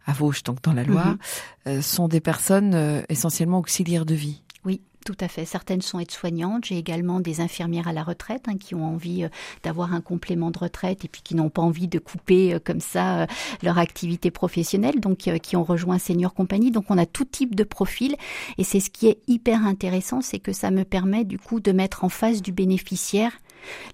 à 0.06 0.12
Vosges, 0.12 0.42
donc 0.42 0.62
dans 0.62 0.72
la 0.72 0.84
Loire, 0.84 1.14
-hmm. 1.14 1.68
euh, 1.68 1.82
sont 1.82 2.08
des 2.08 2.20
personnes 2.20 2.74
euh, 2.74 3.02
essentiellement 3.08 3.58
auxiliaires 3.58 4.06
de 4.06 4.14
vie. 4.14 4.42
Oui, 4.64 4.80
tout 5.04 5.16
à 5.20 5.28
fait. 5.28 5.44
Certaines 5.44 5.82
sont 5.82 5.98
aides-soignantes. 5.98 6.66
J'ai 6.66 6.78
également 6.78 7.18
des 7.20 7.40
infirmières 7.40 7.88
à 7.88 7.92
la 7.92 8.04
retraite 8.04 8.44
hein, 8.46 8.56
qui 8.56 8.74
ont 8.74 8.84
envie 8.84 9.24
euh, 9.24 9.28
d'avoir 9.64 9.92
un 9.94 10.00
complément 10.00 10.50
de 10.50 10.58
retraite 10.58 11.04
et 11.04 11.08
puis 11.08 11.22
qui 11.22 11.34
n'ont 11.34 11.50
pas 11.50 11.62
envie 11.62 11.88
de 11.88 11.98
couper 11.98 12.54
euh, 12.54 12.58
comme 12.62 12.80
ça 12.80 13.22
euh, 13.22 13.26
leur 13.62 13.78
activité 13.78 14.30
professionnelle, 14.30 15.00
donc 15.00 15.18
qui 15.18 15.56
ont 15.56 15.64
rejoint 15.64 15.98
Senior 15.98 16.34
Compagnie. 16.34 16.70
Donc 16.70 16.84
on 16.88 16.98
a 16.98 17.06
tout 17.06 17.24
type 17.24 17.54
de 17.54 17.64
profil 17.64 18.16
et 18.58 18.64
c'est 18.64 18.80
ce 18.80 18.90
qui 18.90 19.08
est 19.08 19.18
hyper 19.26 19.66
intéressant, 19.66 20.20
c'est 20.20 20.38
que 20.38 20.52
ça 20.52 20.70
me 20.70 20.84
permet 20.84 21.24
du 21.24 21.38
coup 21.38 21.60
de 21.60 21.72
mettre 21.72 22.04
en 22.04 22.08
face 22.08 22.42
du 22.42 22.52
bénéficiaire 22.52 23.32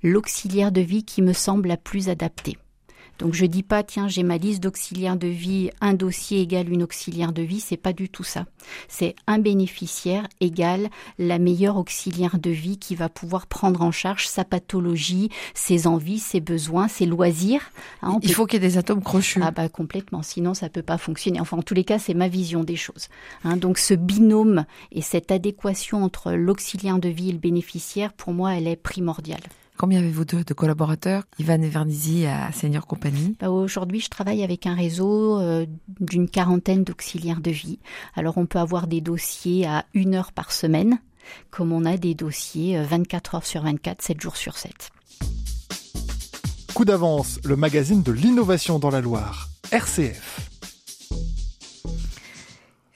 l'auxiliaire 0.03 0.73
de 0.73 0.81
vie 0.81 1.05
qui 1.05 1.23
me 1.23 1.33
semble 1.33 1.69
la 1.69 1.77
plus 1.77 2.09
adaptée. 2.09 2.59
Donc 3.19 3.35
je 3.35 3.47
dis 3.47 3.63
pas 3.63 3.83
tiens 3.83 4.09
j'ai 4.09 4.23
ma 4.23 4.39
liste 4.39 4.63
d'auxiliaires 4.63 5.17
de 5.17 5.27
vie, 5.27 5.71
un 5.81 5.95
dossier 5.95 6.41
égale 6.41 6.71
une 6.71 6.83
auxiliaire 6.83 7.33
de 7.33 7.43
vie, 7.43 7.61
c'est 7.61 7.77
pas 7.77 7.93
du 7.93 8.09
tout 8.09 8.25
ça. 8.25 8.47
C'est 8.89 9.17
un 9.27 9.39
bénéficiaire 9.39 10.27
égale 10.41 10.89
la 11.19 11.39
meilleure 11.39 11.77
auxiliaire 11.77 12.39
de 12.39 12.51
vie 12.51 12.79
qui 12.79 12.95
va 12.95 13.09
pouvoir 13.09 13.47
prendre 13.47 13.83
en 13.83 13.91
charge 13.91 14.27
sa 14.27 14.45
pathologie, 14.45 15.31
ses 15.55 15.87
envies, 15.87 16.19
ses 16.19 16.41
besoins, 16.41 16.89
ses 16.89 17.07
loisirs. 17.07 17.71
Hein, 18.03 18.19
Il 18.23 18.33
faut 18.33 18.47
qu'il 18.47 18.63
y 18.63 18.65
ait 18.65 18.69
des 18.69 18.79
atomes 18.79 19.03
crochus. 19.03 19.41
Ah 19.43 19.51
bah 19.51 19.69
complètement, 19.69 20.23
sinon 20.23 20.55
ça 20.55 20.69
peut 20.69 20.83
pas 20.83 20.99
fonctionner. 20.99 21.41
Enfin 21.41 21.57
en 21.57 21.63
tous 21.63 21.75
les 21.75 21.85
cas 21.85 21.99
c'est 21.99 22.15
ma 22.15 22.29
vision 22.29 22.65
des 22.65 22.77
choses. 22.77 23.09
Hein, 23.45 23.57
donc 23.57 23.79
ce 23.79 23.95
binôme 23.95 24.65
et 24.93 25.03
cette 25.03 25.33
adéquation 25.33 26.05
entre 26.05 26.33
l'auxiliaire 26.33 26.99
de 26.99 27.09
vie 27.09 27.31
et 27.31 27.33
le 27.33 27.39
bénéficiaire, 27.39 28.13
pour 28.13 28.33
moi 28.33 28.55
elle 28.55 28.69
est 28.69 28.77
primordiale. 28.77 29.41
Combien 29.79 30.01
avez-vous 30.01 30.25
de, 30.25 30.55
collaborateurs 30.55 31.23
Ivan 31.39 31.61
Vernizzi 31.61 32.27
à 32.27 32.51
Senior 32.51 32.85
Company 32.85 33.37
bah, 33.39 33.49
Aujourd'hui, 33.49 34.01
je 34.01 34.09
travaille 34.09 34.43
avec 34.43 34.67
un 34.67 34.75
réseau 34.75 35.39
euh, 35.39 35.67
d'une 36.01 36.29
quarantaine 36.29 36.83
d'auxiliaires 36.83 37.41
de 37.41 37.53
vie. 37.53 37.79
Alors, 38.17 38.39
on 38.39 38.47
peut 38.47 38.59
avoir 38.59 38.89
des 38.89 39.01
dossiers 39.01 39.67
à 39.67 39.85
une 39.95 40.17
heure 40.17 40.33
par 40.33 40.51
semaine, 40.51 40.99
comme 41.53 41.73
on 41.73 41.85
a 41.85 41.97
des 41.97 42.17
dossiers 42.17 42.83
24 42.83 43.37
heures 43.37 43.47
sur 43.47 43.63
24, 43.63 44.03
7 44.03 44.21
jours 44.21 44.37
sur 44.37 44.59
7. 44.59 44.91
Coup 46.75 46.85
d'avance, 46.85 47.39
le 47.45 47.55
magazine 47.55 48.03
de 48.03 48.11
l'innovation 48.11 48.81
dans 48.81 48.91
la 48.91 49.01
Loire, 49.01 49.49
RCF. 49.71 50.58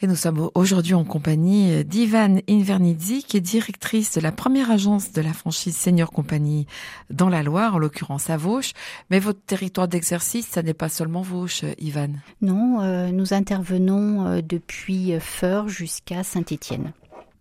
Nous 0.02 0.16
sommes 0.16 0.50
aujourd'hui 0.54 0.94
en 0.94 1.04
compagnie 1.04 1.84
d'Ivan 1.84 2.38
Invernizzi, 2.48 3.22
qui 3.22 3.36
est 3.36 3.40
directrice 3.40 4.14
de 4.14 4.20
la 4.20 4.32
première 4.32 4.68
agence 4.72 5.12
de 5.12 5.22
la 5.22 5.32
franchise 5.32 5.76
Senior 5.76 6.10
Company 6.10 6.66
dans 7.10 7.28
la 7.28 7.44
Loire, 7.44 7.76
en 7.76 7.78
l'occurrence 7.78 8.28
à 8.28 8.36
Vauche. 8.36 8.72
Mais 9.10 9.20
votre 9.20 9.40
territoire 9.40 9.86
d'exercice, 9.86 10.48
ça 10.48 10.64
n'est 10.64 10.74
pas 10.74 10.88
seulement 10.88 11.22
Vauche, 11.22 11.62
Ivan. 11.78 12.08
Non, 12.40 12.80
euh, 12.80 13.12
nous 13.12 13.32
intervenons 13.32 14.26
euh, 14.26 14.40
depuis 14.42 15.14
Feur 15.20 15.68
jusqu'à 15.68 16.24
Saint-Étienne. 16.24 16.92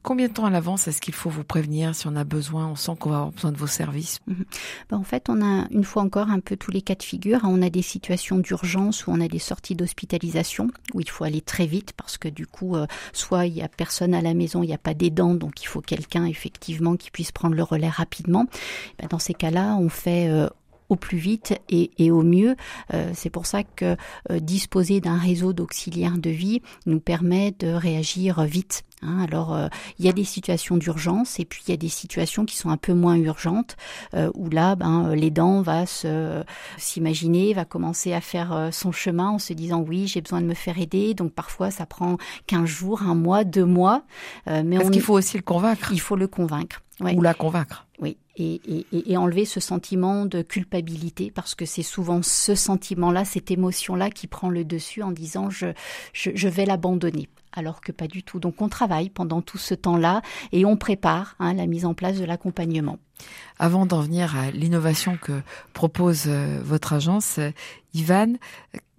Combien 0.03 0.27
de 0.29 0.33
temps 0.33 0.45
à 0.45 0.49
l'avance 0.49 0.87
est-ce 0.87 0.99
qu'il 0.99 1.13
faut 1.13 1.29
vous 1.29 1.43
prévenir 1.43 1.93
si 1.93 2.07
on 2.07 2.15
a 2.15 2.23
besoin, 2.23 2.67
on 2.67 2.75
sent 2.75 2.93
qu'on 2.99 3.11
va 3.11 3.17
avoir 3.17 3.31
besoin 3.31 3.51
de 3.51 3.57
vos 3.57 3.67
services? 3.67 4.19
Mhm. 4.25 4.45
ben, 4.89 4.97
En 4.97 5.03
fait, 5.03 5.29
on 5.29 5.41
a 5.43 5.67
une 5.69 5.83
fois 5.83 6.01
encore 6.01 6.29
un 6.29 6.39
peu 6.39 6.57
tous 6.57 6.71
les 6.71 6.81
cas 6.81 6.95
de 6.95 7.03
figure. 7.03 7.41
On 7.43 7.61
a 7.61 7.69
des 7.69 7.83
situations 7.83 8.39
d'urgence 8.39 9.05
où 9.05 9.11
on 9.11 9.21
a 9.21 9.27
des 9.27 9.39
sorties 9.39 9.75
d'hospitalisation, 9.75 10.69
où 10.95 11.01
il 11.01 11.09
faut 11.09 11.23
aller 11.23 11.41
très 11.41 11.67
vite 11.67 11.93
parce 11.93 12.17
que 12.17 12.27
du 12.27 12.47
coup, 12.47 12.75
euh, 12.75 12.87
soit 13.13 13.45
il 13.45 13.53
y 13.53 13.61
a 13.61 13.67
personne 13.67 14.15
à 14.15 14.21
la 14.21 14.33
maison, 14.33 14.63
il 14.63 14.67
n'y 14.67 14.73
a 14.73 14.79
pas 14.79 14.95
d'aidant, 14.95 15.35
donc 15.35 15.61
il 15.61 15.67
faut 15.67 15.81
quelqu'un 15.81 16.25
effectivement 16.25 16.95
qui 16.95 17.11
puisse 17.11 17.31
prendre 17.31 17.55
le 17.55 17.63
relais 17.63 17.89
rapidement. 17.89 18.47
Ben, 18.97 19.07
dans 19.07 19.19
ces 19.19 19.35
cas-là, 19.35 19.77
on 19.79 19.89
fait 19.89 20.29
euh, 20.29 20.49
au 20.89 20.95
plus 20.95 21.19
vite 21.19 21.53
et, 21.69 22.09
au 22.09 22.23
mieux. 22.23 22.55
Euh, 22.93 23.11
c'est 23.13 23.29
pour 23.29 23.45
ça 23.45 23.63
que 23.63 23.95
disposer 24.39 24.99
d'un 24.99 25.17
réseau 25.17 25.53
d'auxiliaires 25.53 26.17
de 26.17 26.31
vie 26.31 26.61
nous 26.87 26.99
permet 26.99 27.51
de 27.51 27.67
réagir 27.67 28.43
vite 28.43 28.83
Hein, 29.03 29.19
alors, 29.19 29.55
euh, 29.55 29.67
il 29.97 30.05
y 30.05 30.09
a 30.09 30.11
des 30.11 30.23
situations 30.23 30.77
d'urgence 30.77 31.39
et 31.39 31.45
puis 31.45 31.63
il 31.67 31.71
y 31.71 31.73
a 31.73 31.77
des 31.77 31.89
situations 31.89 32.45
qui 32.45 32.55
sont 32.55 32.69
un 32.69 32.77
peu 32.77 32.93
moins 32.93 33.15
urgentes, 33.15 33.75
euh, 34.13 34.29
où 34.35 34.49
là, 34.49 34.75
ben, 34.75 35.07
euh, 35.07 35.15
l'aidant 35.15 35.61
va 35.61 35.85
se 35.85 36.43
s'imaginer, 36.77 37.53
va 37.53 37.65
commencer 37.65 38.13
à 38.13 38.21
faire 38.21 38.69
son 38.71 38.91
chemin 38.91 39.29
en 39.29 39.39
se 39.39 39.53
disant 39.53 39.83
oui, 39.87 40.07
j'ai 40.07 40.21
besoin 40.21 40.41
de 40.41 40.45
me 40.45 40.53
faire 40.53 40.79
aider. 40.79 41.13
Donc 41.13 41.33
parfois, 41.33 41.71
ça 41.71 41.85
prend 41.85 42.17
15 42.47 42.65
jours, 42.65 43.01
un 43.01 43.15
mois, 43.15 43.43
deux 43.43 43.65
mois. 43.65 44.03
mais 44.47 44.77
Parce 44.77 44.91
qu'il 44.91 45.01
faut 45.01 45.13
aussi 45.13 45.37
le 45.37 45.43
convaincre. 45.43 45.91
Il 45.91 45.99
faut 45.99 46.15
le 46.15 46.27
convaincre. 46.27 46.81
Ou 46.99 47.21
la 47.21 47.33
convaincre. 47.33 47.87
Oui, 47.99 48.17
et, 48.35 48.61
et, 48.65 49.11
et, 49.11 49.17
enlever 49.17 49.45
ce 49.45 49.59
sentiment 49.59 50.25
de 50.25 50.41
culpabilité, 50.41 51.31
parce 51.31 51.55
que 51.55 51.65
c'est 51.65 51.83
souvent 51.83 52.21
ce 52.21 52.53
sentiment-là, 52.53 53.25
cette 53.25 53.49
émotion-là 53.49 54.09
qui 54.09 54.27
prend 54.27 54.49
le 54.49 54.63
dessus 54.63 55.01
en 55.01 55.11
disant 55.11 55.49
je, 55.49 55.67
je, 56.13 56.31
je 56.33 56.47
vais 56.47 56.65
l'abandonner 56.65 57.27
alors 57.53 57.81
que 57.81 57.91
pas 57.91 58.07
du 58.07 58.23
tout. 58.23 58.39
Donc 58.39 58.61
on 58.61 58.69
travaille 58.69 59.09
pendant 59.09 59.41
tout 59.41 59.57
ce 59.57 59.73
temps-là 59.73 60.21
et 60.51 60.65
on 60.65 60.77
prépare 60.77 61.35
hein, 61.39 61.53
la 61.53 61.65
mise 61.65 61.85
en 61.85 61.93
place 61.93 62.17
de 62.17 62.25
l'accompagnement. 62.25 62.99
Avant 63.59 63.85
d'en 63.85 64.01
venir 64.01 64.35
à 64.35 64.51
l'innovation 64.51 65.17
que 65.17 65.41
propose 65.73 66.23
euh, 66.27 66.59
votre 66.63 66.93
agence, 66.93 67.37
euh, 67.37 67.51
Ivan, 67.93 68.33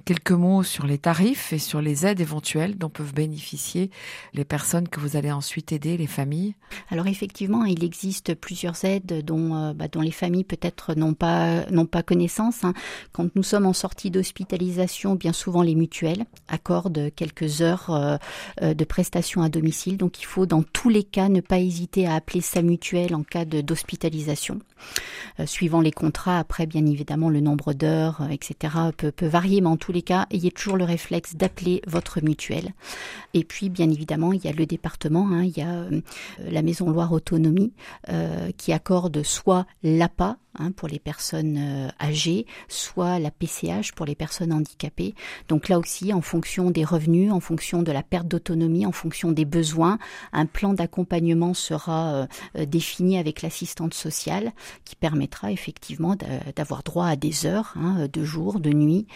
quelques 0.05 0.33
mots 0.33 0.63
sur 0.63 0.87
les 0.87 0.99
tarifs 0.99 1.53
et 1.53 1.59
sur 1.59 1.81
les 1.81 2.07
aides 2.07 2.21
éventuelles 2.21 2.77
dont 2.77 2.89
peuvent 2.89 3.15
bénéficier 3.15 3.91
les 4.35 4.45
personnes 4.45 4.89
que 4.89 5.01
vous 5.01 5.17
allez 5.17 5.33
ensuite 5.33 5.73
aider, 5.73 5.97
les 5.97 6.07
familles 6.07 6.55
Alors 6.91 7.07
effectivement, 7.07 7.65
il 7.65 7.85
existe 7.85 8.35
plusieurs 8.35 8.85
aides 8.85 9.25
dont, 9.25 9.57
euh, 9.57 9.73
bah, 9.73 9.87
les 10.01 10.11
familles 10.11 10.45
peut-être 10.45 10.95
n'ont 10.95 11.15
pas, 11.15 11.67
n'ont 11.71 11.87
pas 11.87 12.03
connaissance. 12.03 12.65
Hein. 12.65 12.75
Quand 13.13 13.35
nous 13.35 13.43
sommes 13.43 13.67
en 13.67 13.73
sortie 13.73 14.11
d'hospitalisation, 14.11 15.15
bien 15.15 15.33
souvent 15.33 15.63
les 15.63 15.75
mutuelles 15.75 16.25
accordent 16.49 17.11
quelques 17.15 17.63
heures 17.63 17.91
euh, 17.91 18.17
euh, 18.63 18.75
de 18.75 18.85
prestations 18.85 19.43
à 19.43 19.49
domicile. 19.49 19.97
Donc 19.97 20.21
il 20.21 20.27
faut 20.27 20.47
dans 20.47 20.63
tous 20.63 20.89
les 20.89 21.05
cas 21.05 21.29
ne 21.29 21.41
pas 21.41 21.59
hésiter 21.59 22.07
à 22.07 22.15
appeler 22.15 22.41
sa 22.41 22.63
mutuelle 22.63 23.15
en 23.15 23.23
cas 23.23 23.45
d'hospitalisation. 23.45 24.59
Suivant 25.47 25.81
les 25.81 25.93
contrats, 25.93 26.39
après 26.39 26.67
bien 26.67 26.85
évidemment 26.87 27.29
le 27.29 27.41
nombre 27.41 27.73
d'heures, 27.73 28.27
etc. 28.31 28.75
Peut, 28.97 29.12
peut 29.12 29.27
varier, 29.27 29.61
mais 29.61 29.69
en 29.69 29.77
tout 29.77 29.93
les 29.93 30.03
cas, 30.03 30.27
ayez 30.31 30.51
toujours 30.51 30.77
le 30.77 30.85
réflexe 30.85 31.37
d'appeler 31.37 31.83
votre 31.87 32.21
mutuelle. 32.23 32.73
Et 33.35 33.45
puis, 33.45 33.69
bien 33.69 33.91
évidemment, 33.91 34.33
il 34.33 34.45
y 34.45 34.49
a 34.49 34.53
le 34.53 34.67
département, 34.67 35.29
hein, 35.31 35.45
il 35.45 35.57
y 35.57 35.62
a 35.62 35.71
euh, 35.71 36.01
la 36.39 36.62
Maison 36.62 36.91
Loire 36.91 37.12
Autonomie 37.12 37.73
euh, 38.09 38.51
qui 38.57 38.73
accorde 38.73 39.23
soit 39.23 39.67
l'APA, 39.83 40.37
Hein, 40.59 40.71
pour 40.71 40.87
les 40.87 40.99
personnes 40.99 41.57
euh, 41.57 41.89
âgées, 41.99 42.45
soit 42.69 43.19
la 43.19 43.31
PCH 43.31 43.93
pour 43.93 44.05
les 44.05 44.15
personnes 44.15 44.53
handicapées. 44.53 45.15
Donc 45.49 45.71
là 45.71 45.79
aussi, 45.79 46.12
en 46.12 46.21
fonction 46.21 46.71
des 46.71 46.85
revenus, 46.85 47.33
en 47.33 47.41
fonction 47.41 47.83
de 47.83 47.91
la 47.91 48.03
perte 48.03 48.29
d'autonomie, 48.29 48.85
en 48.85 48.93
fonction 48.93 49.33
des 49.33 49.47
besoins, 49.47 49.99
un 50.35 50.45
plan 50.45 50.75
d'accompagnement 50.75 51.55
sera 51.55 52.12
euh, 52.12 52.27
euh, 52.59 52.67
défini 52.67 53.17
avec 53.17 53.41
l'assistante 53.41 53.95
sociale 53.95 54.53
qui 54.85 54.97
permettra 54.97 55.52
effectivement 55.52 56.17
d'avoir 56.57 56.83
droit 56.83 57.07
à 57.07 57.17
des 57.17 57.47
heures, 57.47 57.75
hein, 57.76 58.07
de 58.12 58.25
jour, 58.25 58.61
de 58.61 58.71
nuit, 58.71 59.07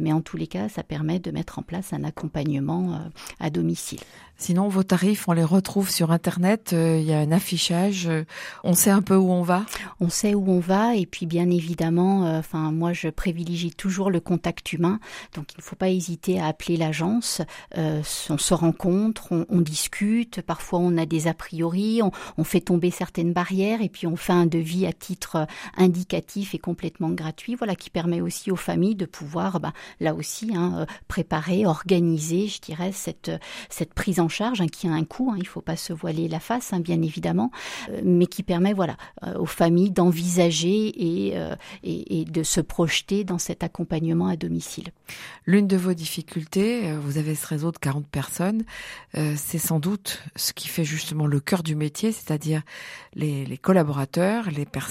mais 0.00 0.12
en 0.12 0.20
tous 0.20 0.36
les 0.36 0.46
cas, 0.46 0.68
ça 0.68 0.82
permet 0.82 1.18
de 1.18 1.30
mettre 1.30 1.58
en 1.58 1.62
place 1.62 1.92
un 1.92 2.04
accompagnement 2.04 3.00
à 3.40 3.50
domicile. 3.50 4.00
Sinon, 4.36 4.68
vos 4.68 4.82
tarifs, 4.82 5.28
on 5.28 5.32
les 5.32 5.44
retrouve 5.44 5.88
sur 5.88 6.10
Internet. 6.10 6.72
Il 6.72 7.02
y 7.02 7.12
a 7.12 7.20
un 7.20 7.30
affichage. 7.30 8.10
on 8.64 8.74
sait 8.74 8.90
un 8.90 9.02
peu 9.02 9.14
où 9.14 9.30
on 9.30 9.42
va? 9.42 9.64
On 10.00 10.08
sait 10.08 10.34
où 10.34 10.50
on 10.50 10.58
va 10.58 10.94
et 10.96 11.06
puis 11.06 11.26
bien 11.26 11.50
évidemment, 11.50 12.26
euh, 12.26 12.38
enfin 12.38 12.72
moi 12.72 12.92
je 12.92 13.08
privilégie 13.08 13.70
toujours 13.70 14.10
le 14.10 14.20
contact 14.20 14.72
humain. 14.72 15.00
Donc 15.34 15.52
il 15.54 15.58
ne 15.58 15.62
faut 15.62 15.76
pas 15.76 15.88
hésiter 15.88 16.40
à 16.40 16.46
appeler 16.46 16.76
l'agence. 16.76 17.42
Euh, 17.76 18.02
on 18.30 18.38
se 18.38 18.54
rencontre, 18.54 19.46
on, 19.48 19.60
discute. 19.60 20.42
Parfois 20.42 20.80
on 20.80 20.96
a 20.98 21.06
des 21.06 21.26
a 21.26 21.34
priori, 21.34 22.00
on, 22.02 22.44
fait 22.44 22.60
tomber 22.60 22.90
certaines 22.90 23.32
barrières 23.32 23.80
et 23.80 23.88
puis 23.88 24.06
on 24.06 24.16
fait 24.16 24.32
un 24.32 24.46
devis 24.46 24.86
à 24.86 24.92
titre 25.06 25.46
indicatif 25.76 26.54
et 26.54 26.58
complètement 26.58 27.10
gratuit. 27.10 27.54
Voilà 27.54 27.74
qui 27.74 27.90
permet 27.90 28.20
aussi 28.20 28.50
aux 28.50 28.56
familles 28.56 28.94
de 28.94 29.06
pouvoir, 29.06 29.60
bah, 29.60 29.72
là 30.00 30.14
aussi, 30.14 30.52
hein, 30.54 30.78
euh, 30.78 30.86
préparer, 31.08 31.66
organiser, 31.66 32.48
je 32.48 32.60
dirais 32.60 32.92
cette 32.92 33.30
cette 33.68 33.94
prise 33.94 34.20
en 34.20 34.28
charge 34.28 34.60
hein, 34.60 34.68
qui 34.68 34.88
a 34.88 34.92
un 34.92 35.04
coût. 35.04 35.30
Hein, 35.30 35.36
il 35.36 35.44
ne 35.44 35.48
faut 35.48 35.60
pas 35.60 35.76
se 35.76 35.92
voiler 35.92 36.28
la 36.28 36.40
face, 36.40 36.72
bien 36.80 37.02
évidemment, 37.02 37.50
mais 38.02 38.26
qui 38.26 38.42
permet 38.42 38.72
voilà 38.72 38.96
aux 39.38 39.46
familles 39.46 39.90
d'envisager 39.90 40.92
euh, 41.34 41.56
et, 41.82 42.24
de 42.24 42.42
se 42.42 42.60
projeter 42.60 43.24
dans 43.24 43.38
cet 43.38 43.62
accompagnement 43.62 44.28
à 44.28 44.36
domicile. 44.36 44.88
L'une 45.46 45.66
de 45.66 45.76
vos 45.76 45.94
difficultés, 45.94 46.88
euh, 46.88 46.98
vous 46.98 47.18
avez 47.18 47.34
ce 47.34 47.46
réseau 47.46 47.70
de 47.70 47.78
40 47.78 48.06
personnes, 48.06 48.64
euh, 49.16 49.34
c'est 49.36 49.58
sans 49.58 49.78
doute 49.78 50.22
ce 50.36 50.52
qui 50.52 50.68
fait 50.68 50.84
justement 50.84 51.26
le 51.26 51.40
cœur 51.40 51.62
du 51.62 51.76
métier, 51.76 52.12
c'est-à-dire 52.12 52.62
les, 53.14 53.58
collaborateurs, 53.58 54.50
les 54.50 54.64
personnes 54.64 54.83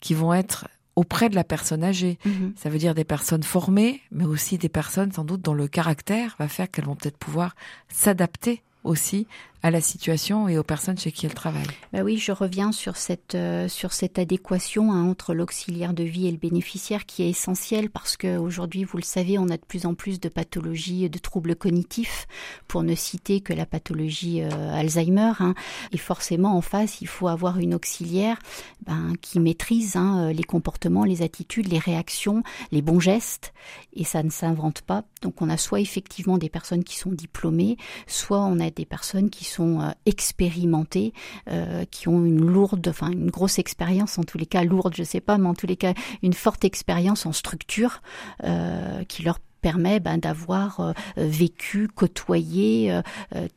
qui 0.00 0.14
vont 0.14 0.32
être 0.32 0.68
auprès 0.96 1.28
de 1.28 1.34
la 1.34 1.44
personne 1.44 1.84
âgée. 1.84 2.18
Mhm. 2.24 2.54
Ça 2.56 2.70
veut 2.70 2.78
dire 2.78 2.94
des 2.94 3.04
personnes 3.04 3.42
formées, 3.42 4.00
mais 4.10 4.24
aussi 4.24 4.58
des 4.58 4.70
personnes 4.70 5.12
sans 5.12 5.24
doute 5.24 5.42
dont 5.42 5.54
le 5.54 5.68
caractère 5.68 6.34
va 6.38 6.48
faire 6.48 6.70
qu'elles 6.70 6.86
vont 6.86 6.96
peut-être 6.96 7.18
pouvoir 7.18 7.54
s'adapter 7.88 8.62
aussi 8.82 9.26
à 9.62 9.70
la 9.70 9.80
situation 9.80 10.48
et 10.48 10.58
aux 10.58 10.62
personnes 10.62 10.98
chez 10.98 11.12
qui 11.12 11.26
elle 11.26 11.34
travaille. 11.34 11.66
Bah 11.92 12.02
oui, 12.02 12.18
je 12.18 12.32
reviens 12.32 12.72
sur 12.72 12.96
cette 12.96 13.34
euh, 13.34 13.68
sur 13.68 13.92
cette 13.92 14.18
adéquation 14.18 14.92
hein, 14.92 15.04
entre 15.04 15.34
l'auxiliaire 15.34 15.92
de 15.92 16.04
vie 16.04 16.26
et 16.26 16.30
le 16.30 16.36
bénéficiaire 16.36 17.06
qui 17.06 17.22
est 17.22 17.30
essentielle 17.30 17.90
parce 17.90 18.16
que 18.16 18.36
aujourd'hui, 18.36 18.84
vous 18.84 18.98
le 18.98 19.02
savez, 19.02 19.38
on 19.38 19.48
a 19.48 19.56
de 19.56 19.64
plus 19.66 19.86
en 19.86 19.94
plus 19.94 20.20
de 20.20 20.28
pathologies, 20.28 21.08
de 21.08 21.18
troubles 21.18 21.56
cognitifs, 21.56 22.26
pour 22.68 22.82
ne 22.82 22.94
citer 22.94 23.40
que 23.40 23.52
la 23.52 23.66
pathologie 23.66 24.42
euh, 24.42 24.74
Alzheimer. 24.74 25.32
Hein. 25.40 25.54
Et 25.92 25.98
forcément, 25.98 26.56
en 26.56 26.60
face, 26.60 27.00
il 27.00 27.08
faut 27.08 27.28
avoir 27.28 27.58
une 27.58 27.74
auxiliaire 27.74 28.38
ben, 28.86 29.14
qui 29.20 29.40
maîtrise 29.40 29.96
hein, 29.96 30.32
les 30.32 30.44
comportements, 30.44 31.04
les 31.04 31.22
attitudes, 31.22 31.68
les 31.68 31.78
réactions, 31.78 32.42
les 32.72 32.82
bons 32.82 33.00
gestes. 33.00 33.52
Et 33.94 34.04
ça 34.04 34.22
ne 34.22 34.30
s'invente 34.30 34.82
pas. 34.82 35.04
Donc, 35.22 35.40
on 35.42 35.48
a 35.48 35.56
soit 35.56 35.80
effectivement 35.80 36.38
des 36.38 36.50
personnes 36.50 36.84
qui 36.84 36.96
sont 36.96 37.12
diplômées, 37.12 37.76
soit 38.06 38.44
on 38.44 38.60
a 38.60 38.70
des 38.70 38.84
personnes 38.84 39.30
qui 39.30 39.44
sont 39.46 39.80
euh, 39.80 39.90
expérimentés, 40.04 41.12
euh, 41.50 41.84
qui 41.90 42.08
ont 42.08 42.24
une 42.24 42.44
lourde, 42.44 42.86
enfin 42.88 43.10
une 43.10 43.30
grosse 43.30 43.58
expérience, 43.58 44.18
en 44.18 44.24
tous 44.24 44.38
les 44.38 44.46
cas 44.46 44.64
lourde, 44.64 44.94
je 44.96 45.02
sais 45.02 45.20
pas, 45.20 45.38
mais 45.38 45.48
en 45.48 45.54
tous 45.54 45.66
les 45.66 45.76
cas 45.76 45.94
une 46.22 46.32
forte 46.32 46.64
expérience 46.64 47.26
en 47.26 47.32
structure 47.32 48.02
euh, 48.44 49.04
qui 49.04 49.22
leur 49.22 49.38
permet 49.60 49.98
ben, 49.98 50.18
d'avoir 50.18 50.94
vécu, 51.16 51.88
côtoyé 51.88 53.00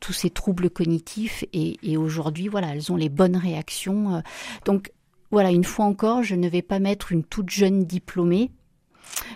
tous 0.00 0.12
ces 0.12 0.28
troubles 0.28 0.68
cognitifs 0.68 1.44
et, 1.52 1.76
et 1.84 1.96
aujourd'hui, 1.96 2.48
voilà, 2.48 2.74
elles 2.74 2.90
ont 2.90 2.96
les 2.96 3.08
bonnes 3.08 3.36
réactions. 3.36 4.20
donc 4.64 4.90
voilà, 5.30 5.52
une 5.52 5.62
fois 5.62 5.84
encore, 5.84 6.24
je 6.24 6.34
ne 6.34 6.48
vais 6.48 6.62
pas 6.62 6.80
mettre 6.80 7.12
une 7.12 7.22
toute 7.22 7.50
jeune 7.50 7.84
diplômée 7.84 8.50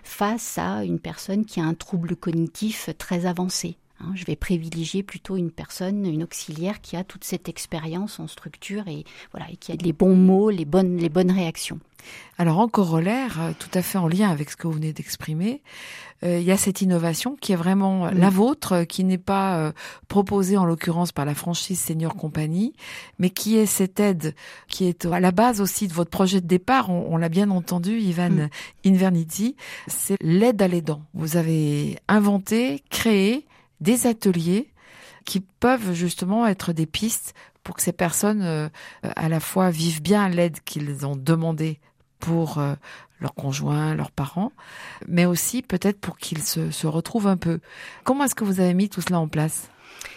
face 0.03 0.59
à 0.59 0.85
une 0.85 0.99
personne 0.99 1.45
qui 1.45 1.61
a 1.61 1.65
un 1.65 1.75
trouble 1.75 2.17
cognitif 2.17 2.91
très 2.99 3.27
avancé. 3.27 3.77
Hein. 4.01 4.13
je 4.15 4.25
vais 4.25 4.37
privilégier 4.37 5.03
plutôt 5.03 5.37
une 5.37 5.51
personne, 5.51 6.07
une 6.07 6.23
auxiliaire 6.23 6.81
qui 6.81 6.97
a 6.97 7.05
toute 7.05 7.25
cette 7.25 7.49
expérience 7.49 8.21
en 8.21 8.27
structure 8.27 8.89
et 8.89 9.05
voilà 9.33 9.51
et 9.51 9.57
qui 9.57 9.73
a 9.73 9.77
les 9.77 9.93
bons 9.93 10.17
mots, 10.17 10.51
les 10.51 10.65
bonnes 10.65 10.97
les 10.97 11.09
bonnes 11.09 11.31
réactions. 11.31 11.79
Alors 12.39 12.59
en 12.59 12.69
corollaire, 12.69 13.41
euh, 13.41 13.53
tout 13.59 13.71
à 13.75 13.83
fait 13.83 13.99
en 13.99 14.09
lien 14.09 14.31
avec 14.31 14.51
ce 14.51 14.57
que 14.57 14.67
vous 14.67 14.75
venez 14.75 14.93
d'exprimer, 14.93 15.63
euh, 16.25 16.39
il 16.39 16.45
y 16.45 16.51
a 16.51 16.57
cette 16.57 16.83
innovation 16.83 17.37
qui 17.41 17.53
est 17.53 17.57
vraiment 17.57 18.11
la 18.11 18.31
vôtre, 18.31 18.85
qui 18.85 19.05
n'est 19.05 19.19
pas 19.19 19.59
euh, 19.59 19.73
proposée 20.09 20.57
en 20.57 20.65
l'occurrence 20.65 21.13
par 21.13 21.25
la 21.25 21.35
franchise 21.35 21.79
Senior 21.79 22.15
Compagnie, 22.15 22.75
mais 23.19 23.31
qui 23.31 23.57
est 23.57 23.67
cette 23.67 24.01
aide 24.01 24.35
qui 24.69 24.87
est 24.87 25.07
à 25.07 25.21
la 25.21 25.33
base 25.33 25.61
aussi 25.61 25.87
de 25.87 25.93
votre 25.93 26.11
projet 26.11 26.41
de 26.41 26.47
départ. 26.47 26.91
On, 26.91 27.17
l'a 27.17 27.29
bien 27.29 27.51
entendu, 27.51 27.99
Ivan 27.99 28.31
mm. 28.31 28.49
Invernizzi, 28.87 29.57
c'est 29.87 30.17
l'aide 30.21 30.61
à 30.63 30.69
l'aidant. 30.69 31.03
Vous 31.15 31.37
avez 31.37 31.99
inventé, 32.09 32.83
créé 32.91 33.47
des 33.81 34.07
ateliers 34.07 34.71
qui 35.25 35.41
peuvent 35.41 35.93
justement 35.93 36.47
être 36.47 36.73
des 36.73 36.87
pistes 36.87 37.35
pour 37.63 37.77
que 37.77 37.83
ces 37.83 37.93
personnes 37.93 38.71
à 39.03 39.29
la 39.31 39.41
fois 39.41 39.71
vivent 39.71 40.03
bien 40.03 40.29
l'aide 40.29 40.61
qu'ils 40.65 41.07
ont 41.07 41.17
demandée 41.17 41.81
pour 42.25 42.59
euh, 42.59 42.75
leurs 43.21 43.35
conjoints, 43.35 43.95
leurs 43.95 44.11
parents, 44.11 44.53
mais 45.07 45.27
aussi 45.27 45.61
peut-être 45.61 46.01
pour 46.01 46.17
qu'ils 46.17 46.43
se 46.43 46.87
retrouvent 46.87 47.27
un 47.27 47.37
peu. 47.37 47.61
Comment 48.03 48.25
est-ce 48.25 48.35
que 48.35 48.45
vous 48.45 48.61
avez 48.61 48.73
mis 48.73 48.89
tout 48.89 49.03
cela 49.03 49.21
en 49.21 49.29
place? 49.29 49.69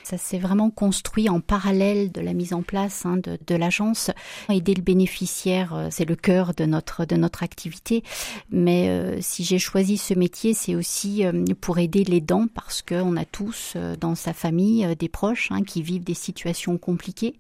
Ça 0.08 0.18
s'est 0.18 0.38
vraiment 0.38 0.70
construit 0.70 1.28
en 1.28 1.42
parallèle 1.42 2.14
de 2.14 2.22
la 2.22 2.32
mise 2.32 2.54
en 2.54 2.62
place 2.62 3.06
hein, 3.06 3.18
de, 3.18 3.38
de 3.46 3.56
l'agence. 3.56 4.10
Aider 4.48 4.74
le 4.74 4.82
bénéficiaire, 4.82 5.74
euh, 5.74 5.88
c'est 5.92 6.06
le 6.06 6.16
cœur 6.16 6.54
de 6.54 6.64
notre 6.64 7.04
de 7.04 7.18
notre 7.18 7.44
activité. 7.44 8.04
Mais 8.50 8.88
euh, 8.88 9.18
si 9.20 9.44
j'ai 9.44 9.60
choisi 9.60 9.98
ce 9.98 10.14
métier, 10.14 10.54
c'est 10.54 10.76
aussi 10.76 11.26
euh, 11.26 11.44
pour 11.60 11.78
aider 11.78 12.06
les 12.06 12.22
dents 12.22 12.48
parce 12.54 12.82
qu'on 12.82 13.18
a 13.18 13.26
tous 13.26 13.76
dans 14.00 14.16
sa 14.16 14.32
famille 14.32 14.88
des 14.98 15.10
proches 15.10 15.50
hein, 15.52 15.64
qui 15.64 15.82
vivent 15.82 16.06
des 16.06 16.14
situations 16.14 16.78
compliquées. 16.78 17.36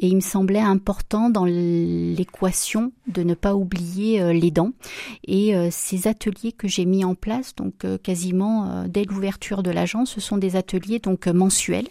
Et 0.00 0.08
il 0.08 0.16
me 0.16 0.20
semblait 0.20 0.58
important 0.58 1.30
dans 1.30 1.44
l'équation 1.44 2.90
de 3.06 3.22
ne 3.22 3.34
pas 3.34 3.54
oublier 3.54 4.32
les 4.32 4.50
dents. 4.50 4.72
Et 5.26 5.54
ces 5.70 6.08
ateliers 6.08 6.52
que 6.52 6.68
j'ai 6.68 6.84
mis 6.84 7.04
en 7.04 7.14
place, 7.14 7.54
donc 7.54 7.84
quasiment 8.02 8.84
dès 8.88 9.04
l'ouverture 9.04 9.62
de 9.62 9.70
l'agence, 9.70 10.10
ce 10.10 10.20
sont 10.20 10.38
des 10.38 10.56
ateliers 10.56 10.98
donc 10.98 11.26
mensuels 11.26 11.88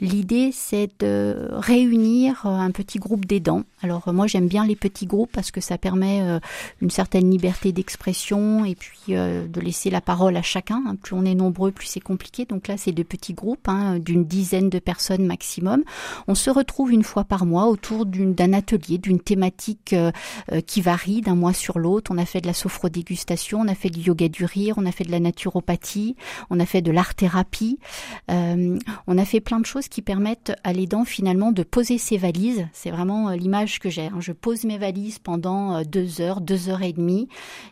L'idée, 0.00 0.50
c'est 0.52 0.90
de 1.00 1.48
réunir 1.52 2.46
un 2.46 2.70
petit 2.70 2.98
groupe 2.98 3.26
d'aidants. 3.26 3.64
Alors 3.82 4.08
euh, 4.08 4.12
moi, 4.12 4.26
j'aime 4.26 4.48
bien 4.48 4.66
les 4.66 4.76
petits 4.76 5.06
groupes 5.06 5.30
parce 5.32 5.50
que 5.50 5.60
ça 5.60 5.78
permet 5.78 6.22
euh, 6.22 6.38
une 6.80 6.90
certaine 6.90 7.30
liberté 7.30 7.72
d'expression 7.72 8.64
et 8.64 8.74
puis 8.74 9.02
de 9.08 9.60
laisser 9.60 9.90
la 9.90 10.00
parole 10.00 10.36
à 10.36 10.42
chacun. 10.42 10.82
Hein. 10.86 10.96
Plus 10.96 11.14
on 11.14 11.24
est 11.24 11.34
nombreux, 11.34 11.72
plus 11.72 11.86
c'est 11.86 12.00
compliqué. 12.00 12.44
Donc 12.44 12.68
là, 12.68 12.76
c'est 12.76 12.92
de 12.92 13.02
petits 13.02 13.34
groupes 13.34 13.68
hein, 13.68 13.98
d'une 13.98 14.24
dizaine 14.24 14.70
de 14.70 14.78
personnes 14.78 15.26
maximum. 15.26 15.82
On 16.28 16.34
se 16.34 16.50
retrouve 16.50 16.92
une 16.92 17.02
fois 17.02 17.24
par 17.24 17.44
mois 17.44 17.66
autour 17.66 18.06
d'un 18.06 18.52
atelier, 18.52 18.98
d'une 18.98 19.20
thématique 19.20 19.94
qui 20.66 20.80
varie 20.80 21.20
d'un 21.20 21.34
mois 21.34 21.52
sur 21.52 21.78
l'autre. 21.78 22.10
On 22.14 22.18
a 22.18 22.24
fait 22.24 22.40
de 22.40 22.46
la 22.46 22.54
sophrodégustation, 22.54 23.60
on 23.60 23.68
a 23.68 23.74
fait 23.74 23.90
du 23.90 24.00
yoga 24.00 24.28
du 24.28 24.44
rire, 24.44 24.74
on 24.78 24.86
a 24.86 24.92
fait 24.92 25.04
de 25.04 25.10
la 25.10 25.20
naturopathie, 25.20 26.16
on 26.50 26.60
a 26.60 26.66
fait 26.66 26.82
de 26.82 26.90
l'art-thérapie, 26.90 27.78
on 28.28 29.18
a 29.18 29.24
fait 29.24 29.40
plein 29.40 29.60
de 29.60 29.66
choses 29.66 29.88
qui 29.88 30.02
permettent 30.02 30.52
à 30.64 30.72
l'aidant 30.72 31.04
finalement 31.04 31.52
de 31.52 31.62
poser 31.62 31.98
ses 31.98 32.16
valises. 32.16 32.66
C'est 32.72 32.90
vraiment 32.90 33.30
euh, 33.30 33.36
que 33.80 33.90
j'ai. 33.90 34.06
Hein. 34.06 34.20
Je 34.20 34.32
pose 34.32 34.64
mes 34.64 34.78
valises 34.78 35.18
pendant 35.18 35.76
euh, 35.76 35.82
deux 35.84 36.20
heures, 36.20 36.40
deux 36.40 36.68
heures 36.68 36.82
et 36.82 36.92
demie. 36.92 37.28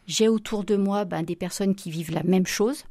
J'ai 0.06 0.28
autour 0.28 0.64
de 0.64 0.76
moi 0.76 1.04
ben, 1.04 1.22
des 1.22 1.36
personnes 1.36 1.74
qui 1.74 1.90
vivent 1.90 2.12
la 2.12 2.22
même 2.22 2.46
chose. 2.46 2.84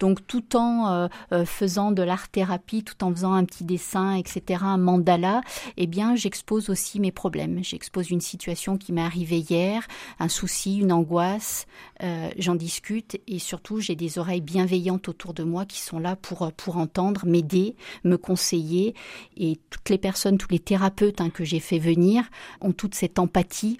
Donc 0.00 0.26
tout 0.26 0.56
en 0.56 0.88
euh, 0.88 1.08
euh, 1.32 1.44
faisant 1.44 1.92
de 1.92 2.02
l'art 2.02 2.28
thérapie, 2.28 2.82
tout 2.82 3.02
en 3.04 3.10
faisant 3.12 3.32
un 3.32 3.44
petit 3.44 3.64
dessin, 3.64 4.14
etc., 4.14 4.60
un 4.62 4.76
mandala, 4.76 5.40
eh 5.76 5.86
bien 5.86 6.16
j'expose 6.16 6.70
aussi 6.70 7.00
mes 7.00 7.12
problèmes. 7.12 7.62
J'expose 7.62 8.10
une 8.10 8.20
situation 8.20 8.76
qui 8.76 8.92
m'est 8.92 9.02
arrivée 9.02 9.38
hier, 9.38 9.86
un 10.18 10.28
souci, 10.28 10.78
une 10.78 10.92
angoisse. 10.92 11.66
Euh, 12.02 12.30
j'en 12.38 12.54
discute 12.54 13.20
et 13.26 13.38
surtout 13.38 13.80
j'ai 13.80 13.94
des 13.94 14.18
oreilles 14.18 14.40
bienveillantes 14.40 15.08
autour 15.08 15.34
de 15.34 15.42
moi 15.42 15.64
qui 15.64 15.80
sont 15.80 15.98
là 15.98 16.16
pour 16.16 16.52
pour 16.56 16.76
entendre, 16.76 17.26
m'aider, 17.26 17.76
me 18.04 18.16
conseiller. 18.16 18.94
Et 19.36 19.58
toutes 19.70 19.88
les 19.88 19.98
personnes, 19.98 20.38
tous 20.38 20.50
les 20.50 20.58
thérapeutes 20.58 21.20
hein, 21.20 21.30
que 21.30 21.44
j'ai 21.44 21.60
fait 21.60 21.78
venir 21.78 22.24
ont 22.60 22.72
toute 22.72 22.94
cette 22.94 23.18
empathie 23.18 23.78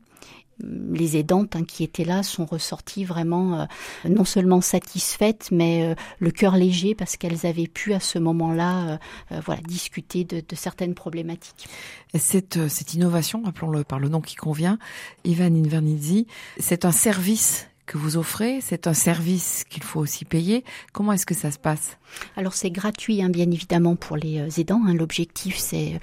les 0.63 1.17
aidantes 1.17 1.55
hein, 1.57 1.65
qui 1.65 1.85
étaient 1.85 2.05
là 2.05 2.23
sont 2.23 2.47
ressorties 2.47 3.05
vraiment 3.05 3.61
euh, 3.61 3.65
non 4.09 4.25
seulement 4.25 4.61
satisfaites, 4.61 5.49
mais 5.53 5.85
euh, 5.85 5.95
le 6.19 6.31
cœur 6.31 6.57
léger 6.57 6.95
parce 6.95 7.17
qu'elles 7.17 7.47
avaient 7.47 7.67
pu 7.67 7.93
à 7.93 8.01
ce 8.01 8.19
moment-là, 8.19 8.99
euh, 9.33 9.41
voilà, 9.45 9.61
discuter 9.63 10.25
de, 10.25 10.43
certaines 10.55 10.95
problématiques. 10.95 11.69
cette, 12.15 12.69
cette 12.69 12.95
innovation, 12.95 13.43
rappelons-le 13.45 13.85
par 13.85 13.99
le 13.99 14.09
nom 14.09 14.21
qui 14.21 14.37
convient, 14.37 14.79
Ivan 15.25 15.55
Invernizzi, 15.55 16.27
c'est 16.59 16.85
un 16.85 16.93
service 16.93 17.69
que 17.85 17.99
vous 17.99 18.17
offrez, 18.17 18.61
c'est 18.61 18.87
un 18.87 18.95
service 18.95 19.65
qu'il 19.69 19.83
faut 19.83 20.01
aussi 20.01 20.25
payer. 20.25 20.65
Comment 20.93 21.13
est-ce 21.13 21.27
que 21.27 21.35
ça 21.35 21.51
se 21.53 21.59
passe? 21.59 21.99
Alors 22.37 22.55
c'est 22.55 22.71
gratuit, 22.71 23.23
hein, 23.23 23.29
bien 23.29 23.51
évidemment, 23.51 23.95
pour 23.95 24.17
les 24.17 24.59
aidants. 24.59 24.83
Hein. 24.87 24.95
L'objectif, 24.95 25.57
c'est 25.57 26.01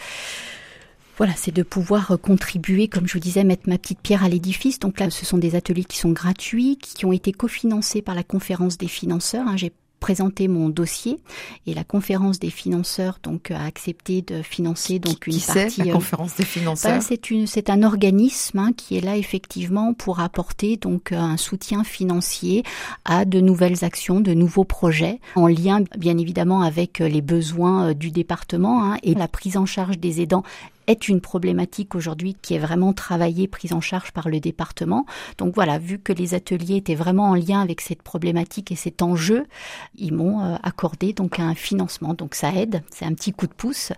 voilà, 1.17 1.33
c'est 1.35 1.53
de 1.53 1.63
pouvoir 1.63 2.11
euh, 2.11 2.17
contribuer, 2.17 2.87
comme 2.87 3.07
je 3.07 3.13
vous 3.13 3.19
disais, 3.19 3.43
mettre 3.43 3.69
ma 3.69 3.77
petite 3.77 3.99
pierre 3.99 4.23
à 4.23 4.29
l'édifice. 4.29 4.79
Donc 4.79 4.99
là, 4.99 5.09
ce 5.09 5.25
sont 5.25 5.37
des 5.37 5.55
ateliers 5.55 5.83
qui 5.83 5.97
sont 5.97 6.11
gratuits, 6.11 6.77
qui 6.77 7.05
ont 7.05 7.11
été 7.11 7.31
cofinancés 7.31 8.01
par 8.01 8.15
la 8.15 8.23
conférence 8.23 8.77
des 8.77 8.87
financeurs. 8.87 9.47
Hein. 9.47 9.57
J'ai 9.57 9.71
présenté 10.03 10.49
mon 10.49 10.67
dossier 10.67 11.17
et 11.65 11.73
la 11.73 11.85
conférence 11.85 12.37
des 12.37 12.49
financeurs 12.49 13.19
donc 13.23 13.51
a 13.51 13.63
accepté 13.63 14.21
de 14.21 14.41
financer 14.41 14.99
donc 14.99 15.27
une 15.27 15.39
partie. 15.39 15.79
la 15.79 15.91
euh, 15.91 15.93
conférence 15.93 16.35
des 16.35 16.43
financeurs. 16.43 16.91
Bah, 16.91 16.99
c'est 16.99 17.31
une 17.31 17.47
c'est 17.47 17.69
un 17.69 17.83
organisme 17.83 18.59
hein, 18.59 18.71
qui 18.75 18.97
est 18.97 18.99
là 18.99 19.15
effectivement 19.15 19.93
pour 19.93 20.19
apporter 20.19 20.75
donc 20.75 21.13
un 21.13 21.37
soutien 21.37 21.85
financier 21.85 22.63
à 23.05 23.23
de 23.23 23.39
nouvelles 23.39 23.85
actions, 23.85 24.19
de 24.19 24.33
nouveaux 24.33 24.65
projets 24.65 25.21
en 25.35 25.47
lien 25.47 25.85
bien 25.97 26.17
évidemment 26.17 26.63
avec 26.63 26.99
les 26.99 27.21
besoins 27.21 27.91
euh, 27.91 27.93
du 27.93 28.11
département 28.11 28.83
hein, 28.83 28.97
et 29.03 29.13
la 29.13 29.29
prise 29.29 29.55
en 29.55 29.65
charge 29.65 29.99
des 29.99 30.19
aidants 30.19 30.43
est 30.87 31.07
une 31.07 31.21
problématique 31.21 31.95
aujourd'hui 31.95 32.35
qui 32.41 32.55
est 32.55 32.59
vraiment 32.59 32.93
travaillée, 32.93 33.47
prise 33.47 33.73
en 33.73 33.81
charge 33.81 34.11
par 34.11 34.29
le 34.29 34.39
département. 34.39 35.05
Donc 35.37 35.55
voilà, 35.55 35.79
vu 35.79 35.99
que 35.99 36.13
les 36.13 36.33
ateliers 36.33 36.77
étaient 36.77 36.95
vraiment 36.95 37.29
en 37.29 37.35
lien 37.35 37.61
avec 37.61 37.81
cette 37.81 38.01
problématique 38.01 38.71
et 38.71 38.75
cet 38.75 39.01
enjeu, 39.01 39.45
ils 39.95 40.13
m'ont 40.13 40.41
euh, 40.41 40.55
accordé 40.63 41.13
donc 41.13 41.39
un 41.39 41.55
financement. 41.55 42.13
Donc 42.13 42.35
ça 42.35 42.53
aide, 42.53 42.83
c'est 42.91 43.05
un 43.05 43.13
petit 43.13 43.31
coup 43.31 43.47
de 43.47 43.53
pouce. 43.53 43.91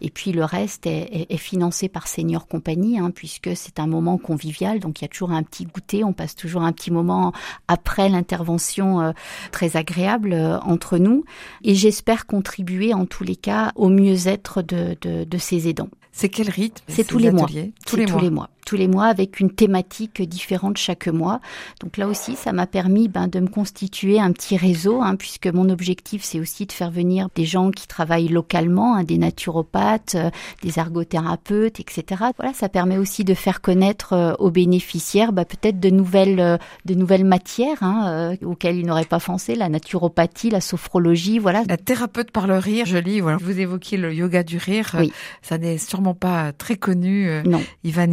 Et 0.00 0.10
puis 0.10 0.32
le 0.32 0.44
reste 0.44 0.86
est, 0.86 1.26
est, 1.28 1.36
financé 1.36 1.88
par 1.88 2.06
Senior 2.06 2.46
Compagnie, 2.46 2.98
hein, 2.98 3.10
puisque 3.10 3.56
c'est 3.56 3.78
un 3.78 3.86
moment 3.86 4.18
convivial. 4.18 4.80
Donc 4.80 5.00
il 5.00 5.04
y 5.04 5.06
a 5.06 5.08
toujours 5.08 5.32
un 5.32 5.42
petit 5.42 5.64
goûter, 5.64 6.04
on 6.04 6.12
passe 6.12 6.34
toujours 6.34 6.62
un 6.62 6.72
petit 6.72 6.90
moment 6.90 7.32
après 7.68 8.08
l'intervention 8.08 9.00
euh, 9.00 9.12
très 9.52 9.76
agréable 9.76 10.32
euh, 10.32 10.58
entre 10.60 10.98
nous. 10.98 11.24
Et 11.62 11.74
j'espère 11.74 12.26
contribuer 12.26 12.94
en 12.94 13.06
tous 13.06 13.24
les 13.24 13.36
cas 13.36 13.72
au 13.74 13.88
mieux-être 13.88 14.62
de, 14.62 14.96
de, 15.00 15.24
de 15.24 15.38
ces 15.38 15.68
aidants. 15.68 15.90
C'est 16.20 16.28
quel 16.28 16.50
rythme? 16.50 16.84
C'est 16.86 17.04
tous 17.04 17.16
les 17.16 17.30
mois. 17.30 17.46
Tous 17.86 17.96
les 17.96 18.04
mois. 18.04 18.18
tous 18.18 18.20
les 18.20 18.28
mois 18.28 18.50
avec 18.98 19.40
une 19.40 19.50
thématique 19.50 20.22
différente 20.22 20.76
chaque 20.76 21.08
mois. 21.08 21.40
Donc 21.80 21.96
là 21.96 22.08
aussi, 22.08 22.36
ça 22.36 22.52
m'a 22.52 22.66
permis 22.66 23.08
ben, 23.08 23.28
de 23.28 23.40
me 23.40 23.48
constituer 23.48 24.20
un 24.20 24.32
petit 24.32 24.56
réseau, 24.56 25.02
hein, 25.02 25.16
puisque 25.16 25.46
mon 25.46 25.68
objectif, 25.68 26.22
c'est 26.24 26.40
aussi 26.40 26.66
de 26.66 26.72
faire 26.72 26.90
venir 26.90 27.28
des 27.34 27.44
gens 27.44 27.70
qui 27.70 27.86
travaillent 27.86 28.28
localement, 28.28 28.96
hein, 28.96 29.04
des 29.04 29.18
naturopathes, 29.18 30.14
euh, 30.14 30.30
des 30.62 30.78
ergothérapeutes, 30.78 31.80
etc. 31.80 32.24
Voilà, 32.36 32.52
ça 32.54 32.68
permet 32.68 32.96
aussi 32.96 33.24
de 33.24 33.34
faire 33.34 33.60
connaître 33.60 34.12
euh, 34.12 34.32
aux 34.38 34.50
bénéficiaires 34.50 35.32
ben, 35.32 35.44
peut-être 35.44 35.80
de 35.80 35.90
nouvelles, 35.90 36.40
euh, 36.40 36.56
de 36.84 36.94
nouvelles 36.94 37.24
matières 37.24 37.82
hein, 37.82 38.34
auxquelles 38.44 38.76
ils 38.76 38.86
n'auraient 38.86 39.04
pas 39.04 39.20
pensé, 39.20 39.54
la 39.54 39.68
naturopathie, 39.68 40.50
la 40.50 40.60
sophrologie, 40.60 41.38
voilà. 41.38 41.62
La 41.68 41.76
thérapeute 41.76 42.30
par 42.30 42.46
le 42.46 42.58
rire, 42.58 42.86
je 42.86 42.98
lis, 42.98 43.20
voilà. 43.20 43.38
Vous 43.40 43.58
évoquez 43.58 43.96
le 43.96 44.12
yoga 44.14 44.42
du 44.42 44.58
rire. 44.58 44.96
Oui. 44.98 45.12
Ça 45.42 45.58
n'est 45.58 45.78
sûrement 45.78 46.14
pas 46.14 46.52
très 46.52 46.76
connu, 46.76 47.28
non. 47.44 47.62
Ivan 47.84 48.10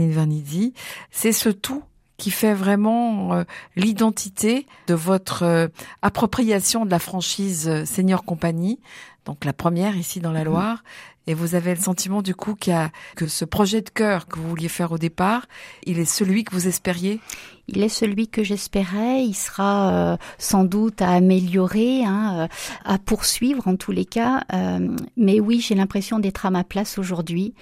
C'est 1.12 1.32
ce 1.32 1.50
tout 1.50 1.84
qui 2.18 2.32
fait 2.32 2.54
vraiment 2.54 3.34
euh, 3.34 3.44
l'identité 3.76 4.66
de 4.88 4.96
votre 4.96 5.44
euh, 5.44 5.68
appropriation 6.02 6.86
de 6.86 6.92
la 6.92 7.00
franchise 7.00 7.68
euh, 7.70 7.86
Senior 7.86 8.24
Compagnie, 8.24 8.80
donc 9.28 9.44
la 9.44 9.54
première 9.54 9.98
ici 9.98 10.22
dans 10.22 10.32
la 10.32 10.40
mhm. 10.40 10.46
Loire, 10.46 10.84
et 11.28 11.34
vous 11.34 11.54
avez 11.54 11.76
le 11.76 11.82
sentiment 11.82 12.22
du 12.22 12.34
coup 12.34 12.56
qu'il 12.56 12.72
y 12.72 12.76
a, 12.76 12.90
que 13.18 13.28
ce 13.28 13.44
projet 13.44 13.82
de 13.82 13.90
cœur 13.90 14.28
que 14.28 14.40
vous 14.40 14.48
vouliez 14.48 14.70
faire 14.70 14.94
au 14.94 14.98
départ, 14.98 15.46
il 15.84 16.00
est 16.00 16.06
celui 16.06 16.46
que 16.46 16.56
vous 16.56 16.68
espériez? 16.68 17.20
Il 17.68 17.84
est 17.84 17.90
celui 17.90 18.30
que 18.30 18.46
j'espérais. 18.46 19.26
Il 19.26 19.34
sera 19.34 19.92
euh, 19.92 20.18
sans 20.38 20.64
doute 20.64 21.02
à 21.02 21.10
améliorer, 21.10 22.06
hein, 22.06 22.38
euh, 22.38 22.48
à 22.86 22.98
poursuivre 22.98 23.68
en 23.68 23.76
tous 23.76 23.92
les 23.92 24.06
cas. 24.06 24.46
Euh, 24.54 24.96
mais 25.18 25.42
oui, 25.42 25.60
j'ai 25.60 25.76
l'impression 25.76 26.20
d'être 26.20 26.46
à 26.46 26.50
ma 26.50 26.64
place 26.64 26.98
aujourd'hui. 26.98 27.54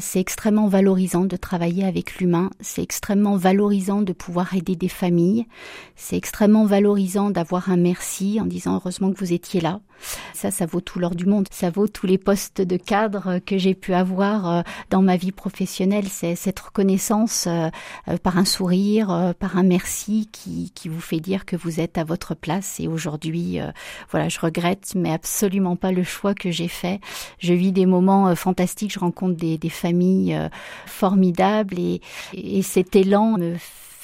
c'est 0.00 0.20
extrêmement 0.20 0.68
valorisant 0.68 1.24
de 1.24 1.36
travailler 1.36 1.86
avec 1.86 2.16
l'humain. 2.16 2.50
C'est 2.60 2.82
extrêmement 2.82 3.36
valorisant 3.36 4.02
de 4.02 4.12
pouvoir 4.12 4.54
aider 4.54 4.76
des 4.76 4.90
familles. 4.90 5.46
C'est 5.96 6.16
extrêmement 6.16 6.66
valorisant 6.66 7.30
d'avoir 7.30 7.70
un 7.70 7.78
merci 7.78 8.38
en 8.38 8.44
disant 8.44 8.74
heureusement 8.74 9.10
que 9.12 9.18
vous 9.18 9.32
étiez 9.32 9.62
là. 9.62 9.80
Ça, 10.34 10.50
ça 10.50 10.66
vaut 10.66 10.80
tout 10.80 10.98
l'or 10.98 11.14
du 11.14 11.26
monde. 11.26 11.46
Ça 11.50 11.70
vaut 11.70 11.88
tous 11.88 12.06
les 12.06 12.18
postes 12.18 12.60
de 12.60 12.76
cadre 12.76 13.38
que 13.44 13.58
j'ai 13.58 13.74
pu 13.74 13.94
avoir 13.94 14.64
dans 14.90 15.02
ma 15.02 15.16
vie 15.16 15.32
professionnelle. 15.32 16.08
C'est 16.08 16.34
cette 16.34 16.60
reconnaissance 16.60 17.48
par 18.22 18.38
un 18.38 18.44
sourire 18.44 19.10
euh, 19.10 19.32
par 19.32 19.56
un 19.56 19.62
merci 19.62 20.28
qui, 20.32 20.70
qui 20.74 20.88
vous 20.88 21.00
fait 21.00 21.20
dire 21.20 21.44
que 21.44 21.56
vous 21.56 21.80
êtes 21.80 21.98
à 21.98 22.04
votre 22.04 22.34
place. 22.34 22.80
Et 22.80 22.88
aujourd'hui, 22.88 23.60
euh, 23.60 23.70
voilà, 24.10 24.28
je 24.28 24.38
regrette, 24.40 24.92
mais 24.94 25.12
absolument 25.12 25.76
pas 25.76 25.92
le 25.92 26.04
choix 26.04 26.34
que 26.34 26.50
j'ai 26.50 26.68
fait. 26.68 27.00
Je 27.38 27.52
vis 27.54 27.72
des 27.72 27.86
moments 27.86 28.28
euh, 28.28 28.34
fantastiques, 28.34 28.92
je 28.92 29.00
rencontre 29.00 29.36
des, 29.36 29.58
des 29.58 29.68
familles 29.68 30.38
formidables 30.86 31.78
et, 31.78 32.00
et 32.34 32.62
cet 32.62 32.96
élan 32.96 33.38
me 33.38 33.56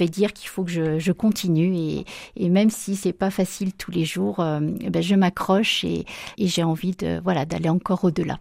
dire 0.07 0.33
qu'il 0.33 0.49
faut 0.49 0.65
que 0.65 0.71
je, 0.71 0.99
je 0.99 1.13
continue 1.13 1.75
et, 1.75 2.05
et, 2.37 2.49
même 2.49 2.71
si 2.71 2.97
c'est 2.97 3.13
pas 3.13 3.31
facile 3.31 3.73
tous 3.73 3.91
les 3.91 4.05
jours, 4.05 4.37
ben 4.39 5.03
je 5.03 5.15
m'accroche 5.15 5.85
et, 5.85 6.05
et 6.39 6.47
j'ai 6.47 6.63
envie 6.63 6.93
de 6.93 7.21
voilà 7.25 7.45
d'aller 7.45 7.69
encore 7.69 8.05
au-delà. 8.05 8.39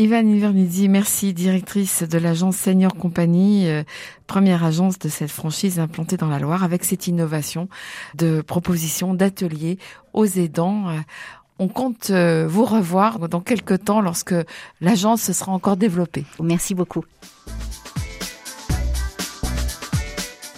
Ivan 0.00 0.18
Invernizzi, 0.18 0.88
merci, 0.88 1.34
directrice 1.34 2.04
de 2.04 2.18
l'agence 2.18 2.56
Senior 2.56 2.94
Company, 2.94 3.66
euh, 3.66 3.82
première 4.28 4.64
agence 4.64 4.96
de 5.00 5.08
cette 5.08 5.32
franchise 5.32 5.80
implantée 5.80 6.16
dans 6.16 6.28
la 6.28 6.38
Loire, 6.38 6.62
avec 6.62 6.84
cette 6.84 7.08
innovation 7.08 7.68
de 8.14 8.40
proposition 8.40 9.12
d'ateliers 9.12 9.76
aux 10.12 10.24
aidants. 10.24 10.88
Euh, 10.88 10.98
on 11.58 11.66
compte 11.66 12.10
euh, 12.10 12.46
vous 12.48 12.64
revoir 12.64 13.28
dans 13.28 13.40
quelques 13.40 13.86
temps 13.86 14.00
lorsque 14.00 14.36
l'agence 14.80 15.32
sera 15.32 15.50
encore 15.50 15.76
développée. 15.76 16.24
Merci 16.40 16.76
beaucoup. 16.76 17.04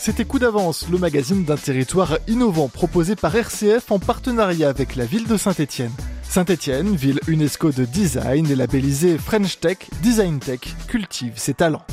C'était 0.03 0.25
Coup 0.25 0.39
d'avance, 0.39 0.89
le 0.91 0.97
magazine 0.97 1.45
d'un 1.45 1.59
territoire 1.59 2.17
innovant 2.27 2.69
proposé 2.69 3.17
par 3.17 3.37
RCF 3.37 3.93
en 3.93 3.99
partenariat 3.99 4.71
avec 4.71 4.97
la 4.97 5.05
ville 5.05 5.27
de 5.27 5.37
Saint-Étienne. 5.37 5.93
Saint-Étienne, 6.23 6.97
ville 6.97 7.21
UNESCO 7.29 7.71
de 7.71 7.85
design 7.85 8.51
et 8.51 8.55
labellisée 8.55 9.19
French 9.19 9.61
Tech, 9.61 9.77
Design 10.01 10.39
Tech, 10.39 10.61
cultive 10.89 11.35
ses 11.37 11.53
talents. 11.53 11.85